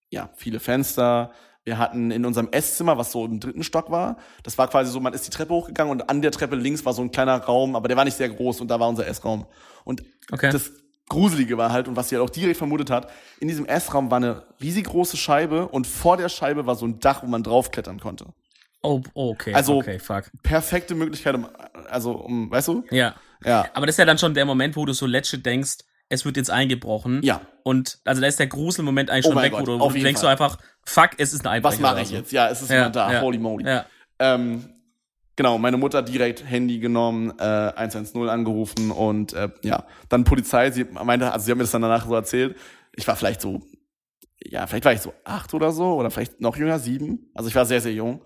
[0.09, 1.31] ja, viele Fenster.
[1.65, 4.99] Wir hatten in unserem Esszimmer, was so im dritten Stock war, das war quasi so,
[4.99, 7.75] man ist die Treppe hochgegangen und an der Treppe links war so ein kleiner Raum,
[7.75, 9.47] aber der war nicht sehr groß und da war unser Essraum.
[9.83, 10.51] Und Okay.
[10.51, 10.71] das
[11.09, 14.17] Gruselige war halt, und was sie halt auch direkt vermutet hat, in diesem Essraum war
[14.17, 17.99] eine riesig große Scheibe und vor der Scheibe war so ein Dach, wo man draufklettern
[17.99, 18.25] konnte.
[18.83, 19.53] oh, okay.
[19.55, 20.25] Also- okay, fuck.
[20.43, 21.47] Perfekte Möglichkeit, um,
[21.89, 22.83] also, um, weißt du?
[22.91, 23.15] Ja.
[23.43, 23.65] Ja.
[23.73, 25.77] Aber das ist ja dann schon der Moment, wo du so legit denkst,
[26.09, 27.21] es wird jetzt eingebrochen.
[27.23, 27.41] Ja.
[27.63, 29.99] Und also da ist der Gruselmoment eigentlich Oh schon weg, Gott, wo du, auf du
[29.99, 30.31] denkst so Fall.
[30.33, 31.73] einfach, fuck, es ist ein Einbrecher.
[31.75, 32.15] Was mache oder ich so.
[32.15, 32.31] jetzt?
[32.31, 33.11] Ja, es ist Ja, jemand da.
[33.11, 33.65] ja, Holy moly.
[33.65, 33.85] Ja.
[34.19, 34.69] Ähm,
[35.35, 40.83] genau, meine Mutter direkt Handy genommen, äh, 110 angerufen und äh, ja, dann Polizei, sie
[40.85, 42.55] meinte, also sie hat mir das dann danach so erzählt,
[42.95, 43.61] ich war vielleicht so,
[44.43, 47.31] ja, vielleicht war ich so acht oder so, oder vielleicht noch jünger, sieben.
[47.33, 48.21] Also ich war sehr, sehr jung.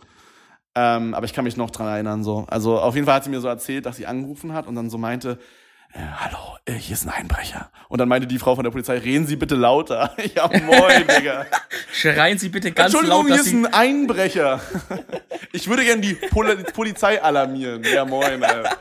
[0.75, 2.45] Ähm, aber ich kann mich noch dran erinnern, so.
[2.47, 4.89] Also auf jeden Fall hat sie mir so erzählt, dass sie angerufen hat und dann
[4.89, 5.39] so meinte,
[5.93, 7.71] äh, hallo, äh, hier ist ein Einbrecher.
[7.87, 10.15] Und dann meinte die Frau von der Polizei, reden Sie bitte lauter.
[10.35, 11.45] ja, moin, Digga.
[11.91, 14.61] Schreien Sie bitte ganz Entschuldigung, laut, hier dass ist ein Einbrecher.
[15.51, 17.83] Ich würde gerne die Pol Polizei alarmieren.
[17.83, 18.77] Ja, moin, Alter.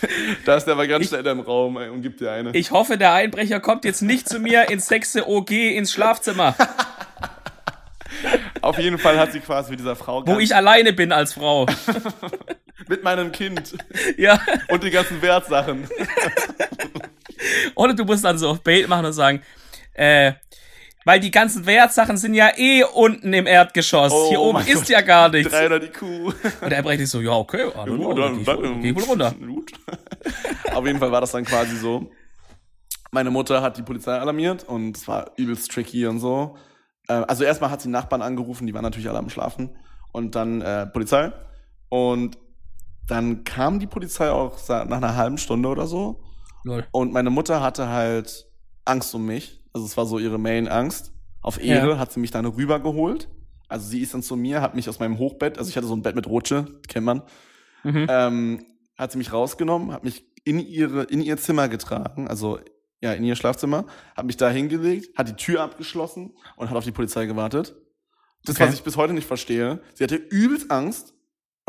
[0.44, 2.54] Da ist der aber ganz schnell im Raum ey, und gibt dir eine.
[2.54, 6.54] Ich hoffe, der Einbrecher kommt jetzt nicht zu mir ins sechste OG ins Schlafzimmer.
[8.60, 10.24] Auf jeden Fall hat sie quasi mit dieser Frau.
[10.26, 11.66] Wo ich alleine bin als Frau.
[12.88, 13.74] Mit meinem Kind.
[14.16, 14.40] Ja.
[14.68, 15.88] Und die ganzen Wertsachen.
[17.74, 19.42] Oder du musst dann so auf Bait machen und sagen,
[19.94, 20.32] äh,
[21.04, 24.12] weil die ganzen Wertsachen sind ja eh unten im Erdgeschoss.
[24.12, 24.88] Oh Hier oben ist Gott.
[24.88, 25.52] ja gar nichts.
[25.52, 26.02] 300 IQ.
[26.02, 29.34] Und er brecht so, ja, okay, ah, dann, Gut, dann, dann, geh wohl runter.
[29.38, 29.72] Gut.
[30.74, 32.10] Auf jeden Fall war das dann quasi so.
[33.10, 36.56] Meine Mutter hat die Polizei alarmiert und es war übelst tricky und so.
[37.08, 39.70] Äh, Also erstmal hat sie Nachbarn angerufen, die waren natürlich alle am Schlafen.
[40.12, 41.32] Und dann äh, Polizei.
[41.88, 42.36] Und
[43.08, 46.20] dann kam die Polizei auch nach einer halben Stunde oder so.
[46.64, 46.86] Lol.
[46.92, 48.46] Und meine Mutter hatte halt
[48.84, 49.60] Angst um mich.
[49.72, 51.12] Also es war so ihre Main-Angst.
[51.40, 51.98] Auf Ehre Ja.
[51.98, 53.28] hat sie mich dann rübergeholt.
[53.68, 55.94] Also sie ist dann zu mir, hat mich aus meinem Hochbett, also ich hatte so
[55.94, 57.22] ein Bett mit Rutsche, kennt man,
[57.84, 58.06] Mhm.
[58.08, 62.58] ähm, hat sie mich rausgenommen, hat mich in ihre, in ihr Zimmer getragen, also
[63.02, 63.84] ja, in ihr Schlafzimmer,
[64.16, 67.76] hat mich da hingelegt, hat die Tür abgeschlossen und hat auf die Polizei gewartet.
[68.44, 68.66] Das, Okay.
[68.68, 69.80] was ich bis heute nicht verstehe.
[69.94, 71.14] Sie hatte übelst Angst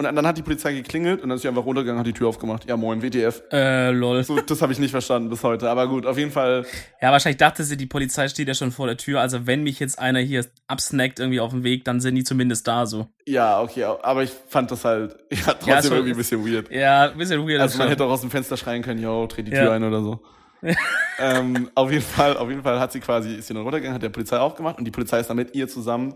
[0.07, 2.27] und dann hat die Polizei geklingelt und dann ist sie einfach runtergegangen, hat die Tür
[2.29, 2.67] aufgemacht.
[2.69, 3.41] Ja, moin, WTF.
[3.51, 4.23] Äh, lol.
[4.23, 5.69] So, das habe ich nicht verstanden bis heute.
[5.69, 6.65] Aber gut, auf jeden Fall.
[7.01, 9.19] Ja, wahrscheinlich dachte sie, die Polizei steht ja schon vor der Tür.
[9.21, 12.67] Also wenn mich jetzt einer hier absnackt irgendwie auf dem Weg, dann sind die zumindest
[12.67, 13.07] da so.
[13.25, 16.71] Ja, okay, aber ich fand das halt ja, trotzdem Ja, so- irgendwie ein bisschen weird.
[16.71, 17.59] Ja, ein bisschen weird.
[17.61, 17.91] Also man schon.
[17.91, 19.63] hätte auch aus dem Fenster schreien können, yo, dreh die Ja.
[19.63, 20.19] Tür ein oder so.
[21.19, 24.03] ähm, auf jeden Fall, auf jeden Fall hat sie quasi, ist sie dann runtergegangen, hat
[24.03, 26.15] der Polizei aufgemacht und die Polizei ist dann mit ihr zusammen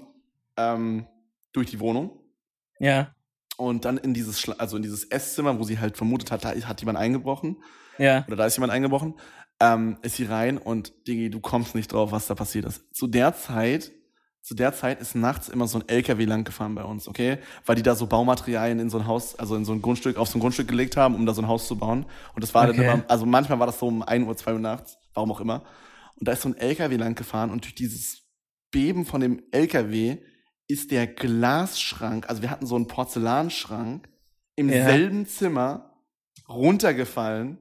[0.57, 1.05] ähm,
[1.53, 2.19] durch die Wohnung
[2.79, 3.12] Ja,
[3.58, 6.49] und dann in dieses, Schla also in dieses Esszimmer, wo sie halt vermutet hat, da
[6.54, 7.58] hat jemand eingebrochen
[7.97, 8.24] ja.
[8.28, 9.16] oder da ist jemand eingebrochen,
[9.60, 12.82] ähm, ist sie rein und Diggi, du kommst nicht drauf, was da passiert ist.
[12.95, 13.91] Zu der Zeit,
[14.41, 17.38] zu der Zeit ist nachts immer so ein LKW lang gefahren bei uns, okay?
[17.66, 20.28] Weil die da so Baumaterialien in so ein Haus, also in so ein Grundstück, auf
[20.28, 22.06] so ein Grundstück gelegt haben, um da so ein Haus zu bauen.
[22.36, 22.78] Und das war Okay.
[22.78, 25.39] dann immer, also manchmal war das so um 1 Uhr, 2 Uhr nachts, warum auch
[25.39, 25.64] immer.
[26.16, 28.24] Und da ist so ein LKW lang gefahren und durch dieses
[28.72, 30.18] Beben von dem LKW
[30.68, 34.07] ist der Glasschrank, also wir hatten so einen Porzellanschrank
[34.55, 34.86] im Ja.
[34.86, 35.93] selben Zimmer
[36.47, 37.57] runtergefallen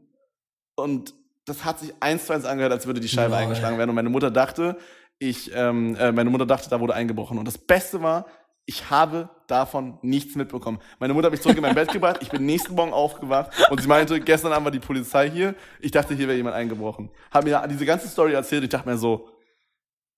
[0.76, 3.38] und das hat sich eins zu eins angehört, als würde die Scheibe Lol.
[3.42, 3.90] eingeschlagen werden.
[3.90, 4.76] Und meine Mutter dachte,
[5.18, 7.36] ich, ähm, äh, meine Mutter dachte, da wurde eingebrochen.
[7.38, 8.26] Und das Beste war,
[8.64, 10.78] ich habe davon nichts mitbekommen.
[11.00, 12.18] Meine Mutter hat mich zurück in mein Bett gebracht.
[12.20, 15.56] Ich bin nächsten Morgen aufgewacht und sie meinte, gestern Abend war die Polizei hier.
[15.80, 17.10] Ich dachte, hier wäre jemand eingebrochen.
[17.32, 18.62] Hat mir diese ganze Story erzählt.
[18.62, 19.28] Ich dachte mir so,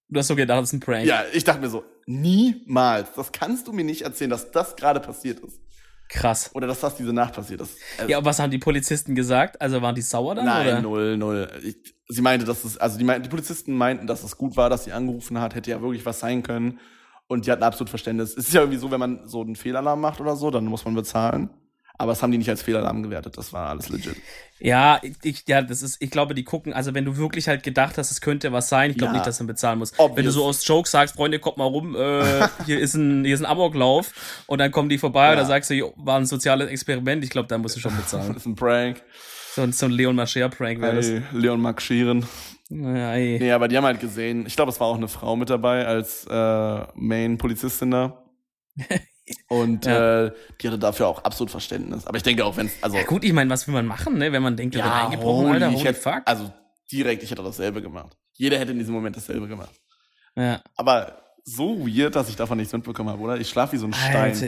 [0.09, 1.07] Du hast so gedacht, das ist ein Prank.
[1.07, 3.09] ja, ich dachte mir so, niemals.
[3.17, 5.61] Das kannst du mir nicht erzählen, dass das gerade passiert ist.
[6.09, 6.51] Krass.
[6.55, 7.79] Oder dass das diese Nacht passiert ist.
[7.99, 9.61] Also, Ja, und was haben die Polizisten gesagt?
[9.61, 10.45] Also waren die sauer dann?
[10.45, 10.83] Nein, oder?
[10.83, 11.49] null, null.
[11.65, 11.77] Ich,
[12.09, 14.85] sie meinte, dass es, also die, meinten, die Polizisten meinten, dass es gut war, dass
[14.85, 16.79] sie angerufen hat, hätte ja wirklich was sein können.
[17.27, 18.37] Und die hatten absolut Verständnis.
[18.37, 20.85] Es ist ja irgendwie so, wenn man so einen Fehlalarm macht oder so, dann muss
[20.85, 21.49] man bezahlen.
[21.97, 23.39] Aber das haben die nicht als Fehlalarm gewertet.
[23.39, 24.17] Das war alles legit.
[24.59, 27.99] Ja, ich, ja, das ist, ich glaube, die gucken, also wenn du wirklich halt gedacht
[27.99, 29.19] hast, es könnte was sein, ich glaube Ja.
[29.19, 29.97] nicht, dass du bezahlen musst.
[29.99, 30.17] Obvious.
[30.17, 33.35] Wenn du so aus Joke sagst, Freunde, kommt mal rum, äh, hier ist ein, hier
[33.35, 35.31] ist ein Amoklauf und dann kommen die vorbei Ja.
[35.33, 37.93] und dann sagst du, jo, war ein soziales Experiment, ich glaube, da musst du schon
[37.97, 38.35] Das bezahlen.
[38.37, 39.01] ist ein Prank.
[39.55, 41.13] so, ein- so ein Leon Mascher-Prank wäre das.
[41.33, 42.27] Leon marschieren.
[42.71, 43.39] Ja, ey.
[43.39, 45.87] Nee, aber die haben halt gesehen, ich glaube, es war auch eine Frau mit dabei
[45.87, 48.25] als äh, Main-Polizistin da.
[49.49, 50.27] Und Ja.
[50.27, 52.07] äh, die hatte dafür auch absolut Verständnis.
[52.07, 54.33] Aber ich denke auch, wenn also Ja, gut, ich meine, was will man machen, ne,
[54.33, 56.23] wenn man denkt, da wird eingebrochen, holy, Alter, ich hätte, fuck.
[56.27, 56.53] Also
[56.93, 58.17] direkt, ich hätte dasselbe gemacht.
[58.35, 59.73] Jeder hätte in diesem Moment dasselbe gemacht.
[60.37, 60.61] Ja.
[60.77, 63.37] Aber so weird, dass ich davon nichts mitbekommen habe, oder?
[63.39, 64.17] Ich schlafe wie so ein Stein.
[64.17, 64.47] Alter.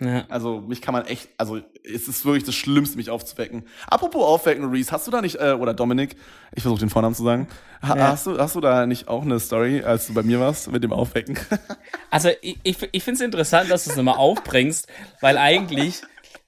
[0.00, 0.24] Ja.
[0.28, 3.64] Also mich kann man echt, also es ist wirklich das Schlimmste, mich aufzuwecken.
[3.86, 6.16] Apropos aufwecken, Reese, hast du da nicht, äh, oder Dominik,
[6.54, 7.48] ich versuche den Vornamen zu sagen,
[7.82, 8.08] ha, Ja.
[8.08, 10.82] hast, du, hast du da nicht auch eine Story, als du bei mir warst mit
[10.84, 11.38] dem Aufwecken?
[12.10, 14.86] Also ich, ich, ich finde es interessant, dass du es nochmal aufbringst,
[15.20, 16.00] weil eigentlich,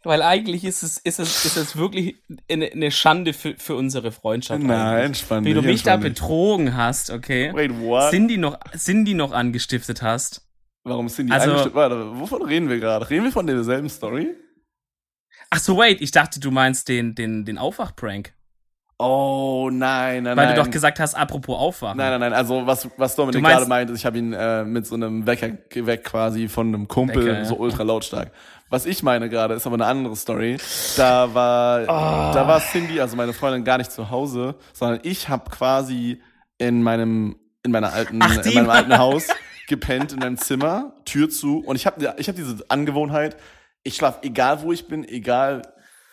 [0.02, 2.16] weil eigentlich ist es, ist es, ist es wirklich
[2.50, 4.62] eine, eine Schande für, für unsere Freundschaft.
[4.62, 7.50] Nein, entspann Wie du mich da betrogen hast, okay?
[7.52, 8.10] Wait, what?
[8.10, 10.47] Sind die noch, sind die noch angestiftet hast?
[10.88, 11.74] Warum sind die Also- eingestellt?
[11.74, 13.08] Warte, wovon reden wir gerade?
[13.08, 14.34] Reden wir von derselben Story?
[15.50, 18.34] Ach so, wait, ich dachte, du meinst den, den, den Aufwachprank.
[19.00, 20.56] Oh, nein, nein, Weil nein.
[20.56, 21.96] du doch gesagt hast, apropos Aufwachen.
[21.98, 22.32] Nein, nein, nein.
[22.32, 25.50] Also was, was Dominik gerade meint, ist, ich habe ihn äh, mit so einem Wecker
[25.50, 28.32] geweckt quasi von einem Kumpel, Wecker, so ultra lautstark.
[28.70, 30.56] Was ich meine gerade, ist aber eine andere Story.
[30.96, 32.32] Da war, Ah.
[32.34, 36.20] da war Cindy, also meine Freundin, gar nicht zu Hause, sondern ich habe quasi
[36.58, 39.26] in meinem, in meiner alten, Ach, die in meinem alten Haus
[39.68, 41.58] gepennt in meinem Zimmer, Tür zu.
[41.58, 43.36] Und ich habe, ich habe diese Angewohnheit.
[43.82, 45.62] Ich schlafe egal wo ich bin, egal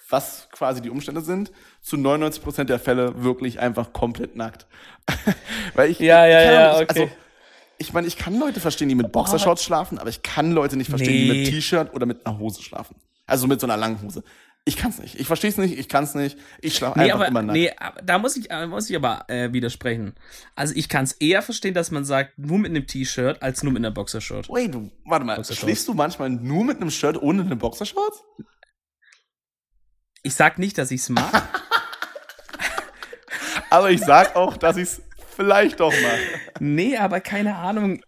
[0.09, 4.67] was quasi die Umstände sind, zu 99% der Fälle wirklich einfach komplett nackt.
[5.73, 7.01] Weil ich, Ja, ja, ich ja, nicht- okay.
[7.01, 7.15] Also,
[7.77, 10.89] ich meine, ich kann Leute verstehen, die mit Boxershorts schlafen, aber ich kann Leute nicht
[10.89, 11.37] verstehen, die Nee.
[11.43, 12.95] mit T-Shirt oder mit einer Hose schlafen.
[13.25, 14.23] Also mit so einer langen Hose.
[14.67, 15.19] Ich kann's nicht.
[15.19, 16.39] Ich verstehe es nicht, ich kann's nicht.
[16.59, 17.57] Ich schlafe nee, einfach aber, immer nackt.
[17.57, 17.71] Nee,
[18.03, 20.15] da muss ich, muss ich aber äh, widersprechen.
[20.55, 23.71] Also ich kann es eher verstehen, dass man sagt, nur mit einem T-Shirt als nur
[23.71, 24.49] mit einer Boxershort.
[24.49, 28.23] Wait, du, warte mal, schläfst du manchmal nur mit einem Shirt ohne eine Boxershorts?
[30.23, 31.31] Ich sag nicht, dass ich's mag.
[33.69, 34.99] aber ich sag auch, dass ich's
[35.35, 36.19] vielleicht doch mache.
[36.59, 38.01] Nee, aber keine Ahnung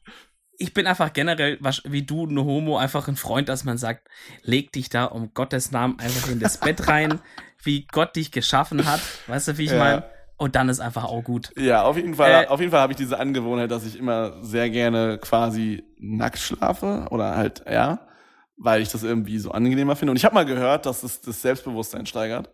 [0.58, 4.08] ich bin einfach generell, wie du, ein Homo, einfach ein Freund, dass man sagt,
[4.44, 7.20] leg dich da um Gottes Namen einfach in das Bett rein,
[7.64, 9.02] wie Gott dich geschaffen hat.
[9.28, 9.78] Weißt du, wie ich ja.
[9.78, 10.04] meine?
[10.38, 11.52] Und dann ist einfach auch gut.
[11.58, 14.44] Ja, auf jeden Fall, äh, auf jeden Fall habe ich diese Angewohnheit, dass ich immer
[14.44, 18.08] sehr gerne quasi nackt schlafe oder halt, ja,
[18.56, 20.12] weil ich das irgendwie so angenehmer finde.
[20.12, 22.50] Und ich habe mal gehört, dass es das Selbstbewusstsein steigert.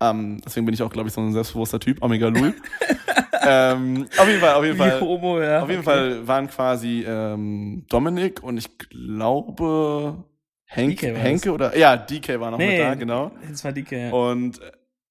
[0.00, 2.54] Ähm, deswegen bin ich auch, glaube ich, so ein selbstbewusster Typ, Omega Louis.
[3.42, 5.00] ähm, auf jeden Fall, auf jeden Fall.
[5.00, 5.62] Homo, ja.
[5.62, 5.90] Auf jeden okay.
[5.90, 10.24] Fall waren quasi ähm, Dominik und ich glaube
[10.64, 13.30] Henk, Henke oder ja, DK war noch nee, mit da, genau.
[13.48, 14.10] Das war DK, ja.
[14.10, 14.60] Und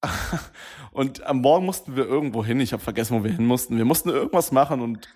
[0.92, 2.60] und am Morgen mussten wir irgendwo hin.
[2.60, 3.76] Ich habe vergessen, wo wir hin mussten.
[3.76, 5.08] Wir mussten irgendwas machen und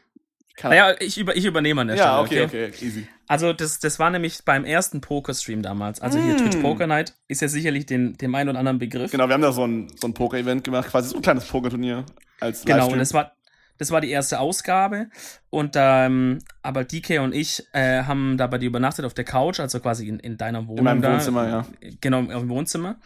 [0.62, 2.40] naja, ich, über, ich übernehme an der ja, Stelle.
[2.40, 3.06] Ja, okay, okay, okay, easy.
[3.26, 6.00] Also das, das war nämlich beim ersten Poker-Stream damals.
[6.00, 6.38] Also hier mm.
[6.38, 9.10] Twitch Poker Night ist ja sicherlich den, dem einen oder anderen Begriff.
[9.12, 12.04] Genau, wir haben da so ein, so ein Poker-Event gemacht, quasi so ein kleines Poker-Turnier
[12.40, 13.32] als Genau, und das war,
[13.78, 15.08] das war die erste Ausgabe.
[15.48, 19.60] Und ähm, aber DK und ich äh, haben da bei dir übernachtet auf der Couch,
[19.60, 20.78] also quasi in, in deiner Wohnung.
[20.78, 21.12] In meinem da.
[21.12, 21.66] Wohnzimmer, ja.
[22.00, 22.96] Genau, im Wohnzimmer.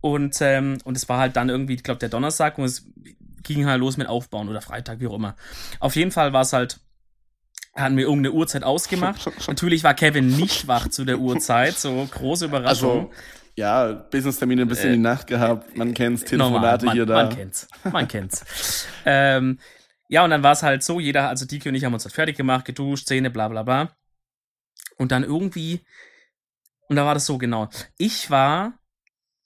[0.00, 2.86] Und, ähm, und es war halt dann irgendwie, ich glaube, der Donnerstag und es
[3.42, 5.36] ging halt los mit Aufbauen oder Freitag, wie auch immer.
[5.80, 6.80] Auf jeden Fall war es halt
[7.78, 9.30] hatten wir irgendeine Uhrzeit ausgemacht.
[9.48, 12.90] Natürlich war Kevin nicht wach zu der Uhrzeit, so große Überraschung.
[12.90, 13.10] Also,
[13.56, 17.24] ja, Business-Termine ein bisschen äh, in die Nacht gehabt, man kennt's, Telefonate man, hier da.
[17.24, 18.86] Man kennt's, man kennt's.
[19.04, 19.58] ähm,
[20.08, 22.14] ja, und dann war es halt so, jeder, also Diki und ich haben uns halt
[22.14, 23.96] fertig gemacht, geduscht, Zähne, bla bla bla.
[24.96, 25.84] Und dann irgendwie,
[26.88, 27.68] und da war das so genau.
[27.98, 28.78] Ich war,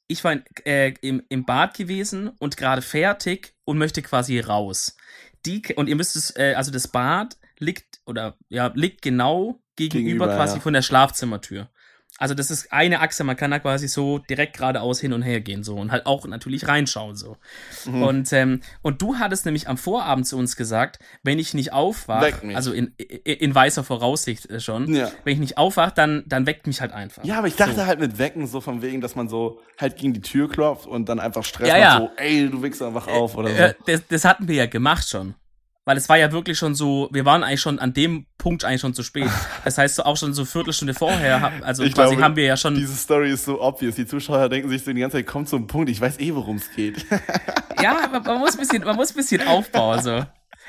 [0.08, 4.96] ich war in, äh, im, im Bad gewesen und gerade fertig und möchte quasi raus.
[5.46, 10.05] Die, und ihr müsst es, äh, also das Bad liegt oder ja, liegt genau gegenüber,
[10.05, 10.61] gegenüber quasi ja.
[10.61, 11.68] von der Schlafzimmertür.
[12.18, 15.40] Also das ist eine Achse, man kann da quasi so direkt geradeaus hin und her
[15.40, 17.38] gehen so und halt auch natürlich reinschauen so.
[17.86, 18.03] Mhm.
[18.03, 22.55] Und ähm, und du hattest nämlich am Vorabend zu uns gesagt, wenn ich nicht aufwache,
[22.55, 25.11] also in, in, weißer Voraussicht äh, schon, ja.
[25.24, 27.24] wenn ich nicht aufwache, dann dann weckt mich halt einfach.
[27.24, 27.86] Ja, aber ich dachte so.
[27.86, 31.09] halt mit wecken so von wegen, dass man so halt gegen die Tür klopft und
[31.09, 31.98] dann einfach Stress ja, ja.
[31.98, 33.84] so, ey, du Wichser, wach auf oder äh, so.
[33.86, 35.34] Das, das hatten wir ja gemacht schon.
[35.84, 38.80] Weil es war ja wirklich schon so, wir waren eigentlich schon an dem Punkt eigentlich
[38.80, 39.28] schon zu spät.
[39.64, 42.56] Das heißt, so auch schon so Viertelstunde vorher, also ich quasi glaube, haben wir ja
[42.56, 42.74] schon.
[42.74, 43.94] Diese Story ist so obvious.
[43.94, 46.56] Die Zuschauer denken sich so die ganze Zeit, kommt zum Punkt, ich weiß eh, worum
[46.56, 47.06] es geht.
[47.80, 50.24] Ja, man, man, muss ein bisschen, man muss ein bisschen aufbauen, so.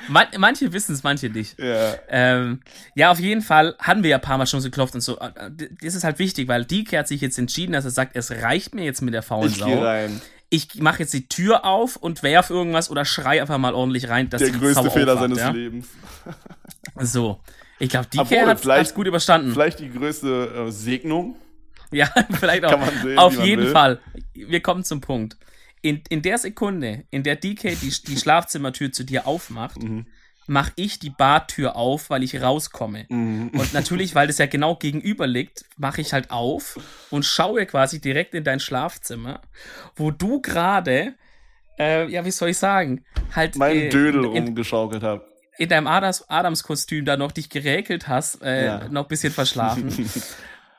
[0.08, 1.58] Man, manche wissen es, manche nicht.
[1.58, 1.94] Ja.
[2.08, 2.60] Ähm,
[2.94, 5.16] ja, auf jeden Fall hatten wir ja ein paar Mal schon geklopft und so.
[5.16, 8.74] Das ist halt wichtig, weil DK hat sich jetzt entschieden, dass er sagt, es reicht
[8.74, 9.82] mir jetzt mit der faulen ich Sau.
[9.82, 10.20] Rein
[10.54, 14.30] ich mache jetzt die Tür auf und werf irgendwas oder schrei einfach mal ordentlich rein.
[14.30, 15.50] Dass Der größte Fehler seines ja?
[15.50, 15.88] Lebens.
[17.00, 17.40] So.
[17.80, 19.52] Ich glaube, die Kerl hat es gut überstanden.
[19.52, 21.36] Vielleicht die größte äh, Segnung.
[21.90, 22.80] Ja, vielleicht auch.
[23.02, 23.72] Sehen, Auf jeden will.
[23.72, 24.00] Fall.
[24.32, 25.36] Wir kommen zum Punkt.
[25.82, 30.06] In, in der Sekunde, in der DK die, die Schlafzimmertür zu dir aufmacht, mhm
[30.46, 33.06] mache ich die Badtür auf, weil ich rauskomme.
[33.08, 33.50] Mhm.
[33.54, 36.78] Und natürlich, weil das ja genau gegenüber liegt, mache ich halt auf
[37.10, 39.40] und schaue quasi direkt in dein Schlafzimmer,
[39.96, 41.14] wo du gerade,
[41.78, 45.24] äh, ja, wie soll ich sagen, halt meinen äh, Dödel rumgeschaukelt habe.
[45.56, 48.88] In deinem Adams, Adams-Kostüm da noch dich geräkelt hast, äh, ja.
[48.88, 49.88] noch ein bisschen verschlafen.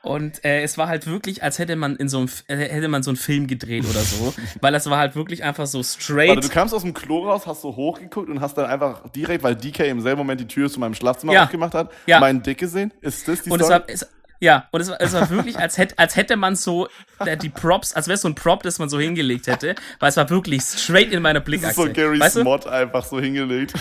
[0.06, 3.02] Und äh, es war halt wirklich, als hätte man in so einem, äh, hätte man
[3.02, 4.32] so einen Film gedreht oder so.
[4.60, 6.28] weil das war halt wirklich einfach so straight.
[6.28, 9.42] Warte, du kamst aus dem Klo raus, hast so hochgeguckt und hast dann einfach direkt,
[9.42, 11.44] weil DK im selben Moment die Tür zu meinem Schlafzimmer ja.
[11.44, 12.20] aufgemacht hat, ja.
[12.20, 12.92] meinen Dick gesehen.
[13.00, 13.82] Ist das die und Story?
[13.88, 16.56] Es war, es, ja, und es war, es war wirklich, als hätte, als hätte man
[16.56, 16.88] so
[17.24, 20.10] der, die Props, als wäre es so ein Prop, das man so hingelegt hätte, weil
[20.10, 21.76] es war wirklich straight in meiner Blickachse.
[21.76, 23.72] Das ist so Gary weißt Smott einfach so hingelegt.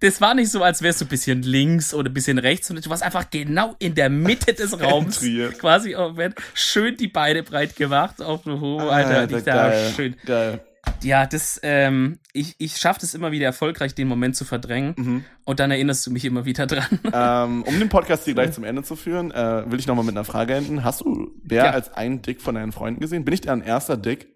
[0.00, 2.82] Das war nicht so, als wärst du ein bisschen links oder ein bisschen rechts, sondern
[2.82, 5.20] du warst einfach genau in der Mitte des Raums.
[5.58, 6.14] quasi, oh,
[6.54, 9.20] schön die Beine breit gemacht auf dem Homo, Alter.
[9.20, 10.16] Alter da geil, schön.
[10.26, 10.60] Geil
[11.02, 14.94] ja, das, ähm, ich, ich schaffe es immer wieder erfolgreich, den Moment zu verdrängen.
[14.96, 15.24] Mhm.
[15.44, 16.98] Und dann erinnerst du mich immer wieder dran.
[17.16, 20.16] Ähm, um den Podcast hier gleich zum Ende zu führen, äh, will ich nochmal mit
[20.16, 20.84] einer Frage enden.
[20.84, 21.70] Hast du wer ja.
[21.70, 23.24] als einen Dick von deinen Freunden gesehen?
[23.24, 24.26] Bin ich dein erster Dick?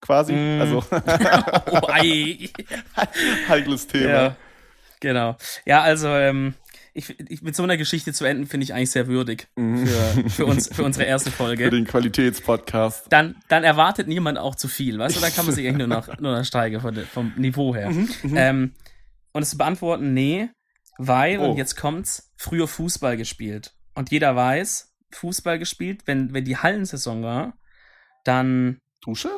[0.00, 0.32] Quasi?
[0.32, 0.60] Mm.
[0.60, 0.78] Also.
[1.70, 1.92] oh,
[3.48, 4.08] Heikles Thema.
[4.08, 4.36] Ja,
[5.00, 5.36] genau.
[5.66, 6.54] Ja, also, ähm,
[6.92, 9.86] ich, ich, mit so einer Geschichte zu enden, finde ich eigentlich sehr würdig mhm.
[9.86, 11.64] für, für, uns, für unsere erste Folge.
[11.70, 13.06] Für den Qualitätspodcast.
[13.10, 15.20] Dann, dann erwartet niemand auch zu viel, weißt du?
[15.20, 17.90] Da kann man sich eigentlich nur noch, nur noch steigern vom, vom Niveau her.
[17.90, 18.74] Mhm, mhm, ähm,
[19.32, 20.48] und es zu beantworten, nee,
[20.98, 21.50] weil, oh.
[21.50, 23.74] und jetzt kommt's, früher Fußball gespielt.
[23.94, 27.54] Und jeder weiß, Fußball gespielt, wenn, wenn die Hallensaison war,
[28.24, 29.30] dann Dusche?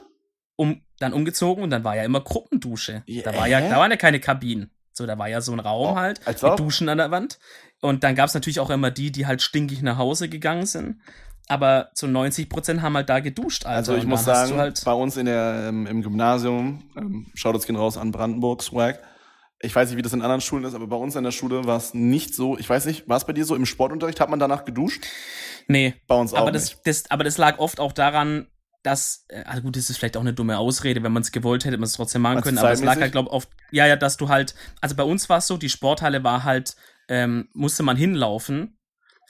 [0.57, 3.03] um, dann umgezogen und dann war ja immer Gruppendusche.
[3.07, 4.71] Ja, Da war ja, da waren ja keine Kabinen.
[4.93, 6.59] So, da war ja so ein Raum Oh, halt als mit.
[6.59, 7.39] Duschen an der Wand.
[7.81, 11.01] Und dann gab es natürlich auch immer die, die halt stinkig nach Hause gegangen sind.
[11.49, 13.67] Aber zu 90 Prozent haben halt da geduscht.
[13.67, 13.77] Alter.
[13.77, 17.77] Also ich muss sagen, halt, bei uns in der, ähm, im Gymnasium, ähm, Shoutouts gehen
[17.77, 19.01] raus an Brandenburg, Swag.
[19.61, 21.65] Ich weiß nicht, wie das in anderen Schulen ist, aber bei uns in der Schule
[21.67, 24.29] war es nicht so, ich weiß nicht, war es bei dir so im Sportunterricht, hat
[24.31, 25.05] man danach geduscht?
[25.69, 26.81] nee, Bei uns auch aber das, nicht.
[26.85, 28.49] das, aber das lag oft auch daran,
[28.83, 31.65] dass, äh, also gut, das ist vielleicht auch eine dumme Ausrede, wenn man es gewollt
[31.65, 33.87] hätte, man es trotzdem machen du können, aber es lag halt, glaube ich, oft, ja,
[33.87, 36.75] ja, dass du halt, also bei uns war es so, die Sporthalle war halt,
[37.09, 38.77] ähm, musste man hinlaufen,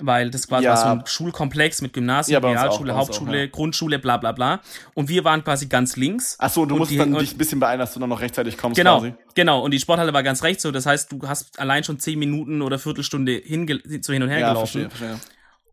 [0.00, 0.70] weil das quasi Ja.
[0.70, 3.46] war so ein Schulkomplex mit Gymnasium, Ja, auch, Realschule, uns Hauptschule, auch, ja.
[3.46, 4.60] Grundschule, bla bla bla.
[4.94, 6.36] Und wir waren quasi ganz links.
[6.38, 8.56] Ach so, du musst die- dann dich ein bisschen beeilen, dass du dann noch rechtzeitig
[8.56, 9.14] kommst Genau, quasi.
[9.34, 9.60] genau.
[9.62, 10.70] Und die Sporthalle war ganz rechts so.
[10.72, 14.38] Das heißt, du hast allein schon zehn Minuten oder Viertelstunde hinge so hin und her
[14.38, 14.88] gelaufen.
[14.88, 15.20] verstehe, verstehe.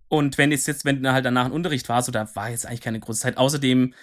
[0.10, 2.82] Und wenn es jetzt, wenn halt danach ein Unterricht war, so da war jetzt eigentlich
[2.82, 3.38] keine große Zeit.
[3.38, 3.94] Außerdem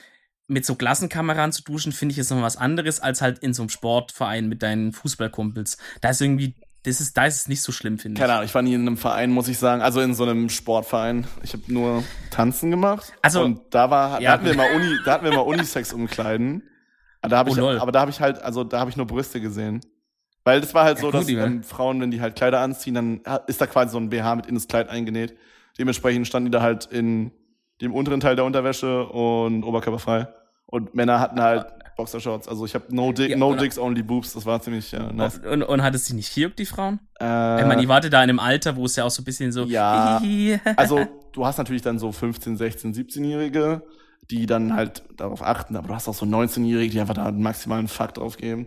[0.48, 3.62] mit so Klassenkameraden zu duschen, finde ich jetzt noch was anderes als halt in so
[3.62, 5.76] einem Sportverein mit deinen Fußballkumpels.
[6.00, 6.54] Da ist irgendwie,
[6.84, 8.20] das ist, da ist es nicht so schlimm, finde ich.
[8.20, 9.82] Keine Ahnung, ich war nie in einem Verein, muss ich sagen.
[9.82, 11.26] Also in so einem Sportverein.
[11.42, 13.12] Ich habe nur Tanzen gemacht.
[13.22, 14.28] Also- und da war, Ja.
[14.30, 16.62] da hatten wir mal Uni, da hatten wir mal Unisex umkleiden.
[17.22, 17.78] Aber da habe Oh, ich, lol.
[17.80, 19.80] aber da habe ich halt, also da habe ich nur Brüste gesehen.
[20.44, 21.44] Weil das war halt Ja, so, gut, dass ja.
[21.44, 24.46] ähm, Frauen, wenn die halt Kleider anziehen, dann ist da quasi so ein BH mit
[24.46, 25.36] in das Kleid eingenäht.
[25.78, 27.32] Dementsprechend standen die da halt in
[27.80, 30.28] dem unteren Teil der Unterwäsche und oberkörperfrei.
[30.66, 31.66] Und Männer hatten halt
[31.96, 32.46] Boxershorts.
[32.46, 34.34] Also ich habe no, dick, Ja, no dicks, only boobs.
[34.34, 35.38] Das war ziemlich äh, nice.
[35.38, 37.00] Und, und hat es die nicht gejuckt, die Frauen?
[37.20, 39.24] Äh, ich meine, ich warte da in einem Alter, wo es ja auch so ein
[39.24, 39.64] bisschen so.
[39.64, 40.20] Ja.
[40.76, 43.82] also du hast natürlich dann so 15, 16, 17-Jährige,
[44.30, 47.42] die dann halt darauf achten, aber du hast auch so 19-Jährige, die einfach da einen
[47.42, 48.66] maximalen Fakt drauf geben.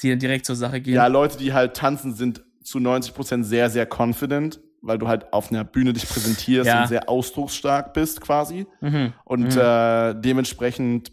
[0.00, 0.94] die dann direkt zur Sache gehen.
[0.94, 5.32] Ja, Leute, die halt tanzen, sind zu 90 Prozent sehr, sehr confident, weil du halt
[5.32, 6.82] auf einer Bühne dich präsentierst Ja.
[6.82, 8.66] und sehr ausdrucksstark bist quasi.
[8.80, 9.12] Mhm.
[9.24, 9.60] Und Mhm.
[9.60, 11.12] äh, dementsprechend,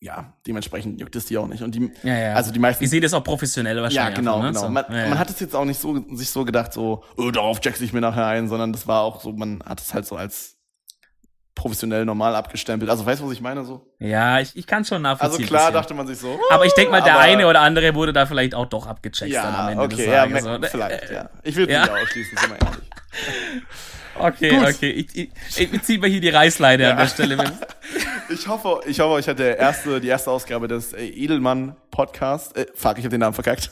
[0.00, 1.62] ja, dementsprechend juckt es die auch nicht.
[1.62, 2.34] Und die, Ja, ja.
[2.34, 4.14] also die meisten Wir sehen das auch professionell Ja, wahrscheinlich.
[4.16, 4.52] genau, einfach, ne?
[4.52, 4.68] genau.
[4.70, 5.08] Man, ja, ja.
[5.08, 7.92] man hat es jetzt auch nicht so sich so gedacht, so, oh, darauf jackse ich
[7.92, 10.53] mir nachher ein, sondern das war auch so, man hat es halt so als
[11.54, 12.90] professionell normal abgestempelt.
[12.90, 13.64] Also weißt du, was ich meine?
[13.64, 13.86] So?
[13.98, 15.46] ja, ich, ich kann schon Also nachvollziehen.
[15.46, 15.74] klar bisschen.
[15.74, 16.38] dachte man sich so.
[16.50, 19.54] Aber ich denke mal, der eine oder andere wurde da vielleicht auch doch abgecheckt dann
[19.54, 20.44] am ja, Ende des okay, ja, Tages.
[20.44, 20.68] ne?
[20.70, 21.30] vielleicht, ja.
[21.42, 21.82] Ich will ja.
[21.82, 22.84] nicht ausschließen, sind wir ehrlich.
[24.16, 24.68] Okay, Gut.
[24.68, 24.90] okay.
[24.90, 27.36] Ich, ich, ich zieh mal hier die Reißleine an der Stelle.
[28.30, 32.56] Ich hoffe, ich hoffe, euch hat der erste, die erste Ausgabe des äh, Edelmann Podcast.
[32.56, 33.70] Äh, fuck, ich habe den Namen verkackt.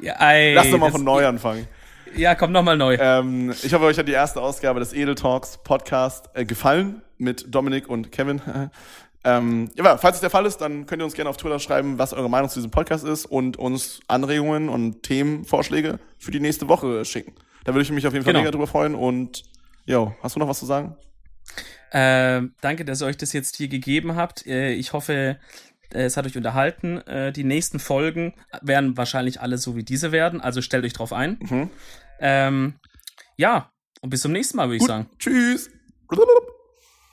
[0.00, 1.68] ja, ey, Lass doch mal von neu anfangen.
[2.16, 2.96] Ja, komm nochmal neu.
[3.00, 7.46] Ähm, ich hoffe, euch hat die erste Ausgabe des Edel Talks Podcast äh, gefallen mit
[7.54, 8.40] Dominik und Kevin.
[9.24, 11.98] ähm, ja, falls es der Fall ist, dann könnt ihr uns gerne auf Twitter schreiben,
[11.98, 16.68] was eure Meinung zu diesem Podcast ist und uns Anregungen und Themenvorschläge für die nächste
[16.68, 17.32] Woche schicken.
[17.64, 18.42] Da würde ich mich auf jeden Fall Genau.
[18.42, 19.42] mega drüber freuen und
[19.86, 20.96] jo, hast du noch was zu sagen?
[21.92, 24.46] Ähm, danke, dass ihr euch das jetzt hier gegeben habt.
[24.46, 25.38] Äh, ich hoffe,
[25.92, 26.98] äh, es hat euch unterhalten.
[26.98, 28.32] Äh, die nächsten Folgen
[28.62, 31.38] werden wahrscheinlich alle so wie diese werden, also stellt euch drauf ein.
[31.40, 31.70] Mhm.
[32.20, 32.74] Ähm,
[33.36, 35.10] ja, und bis zum nächsten Mal, würde ich Gut, sagen.
[35.18, 35.70] tschüss.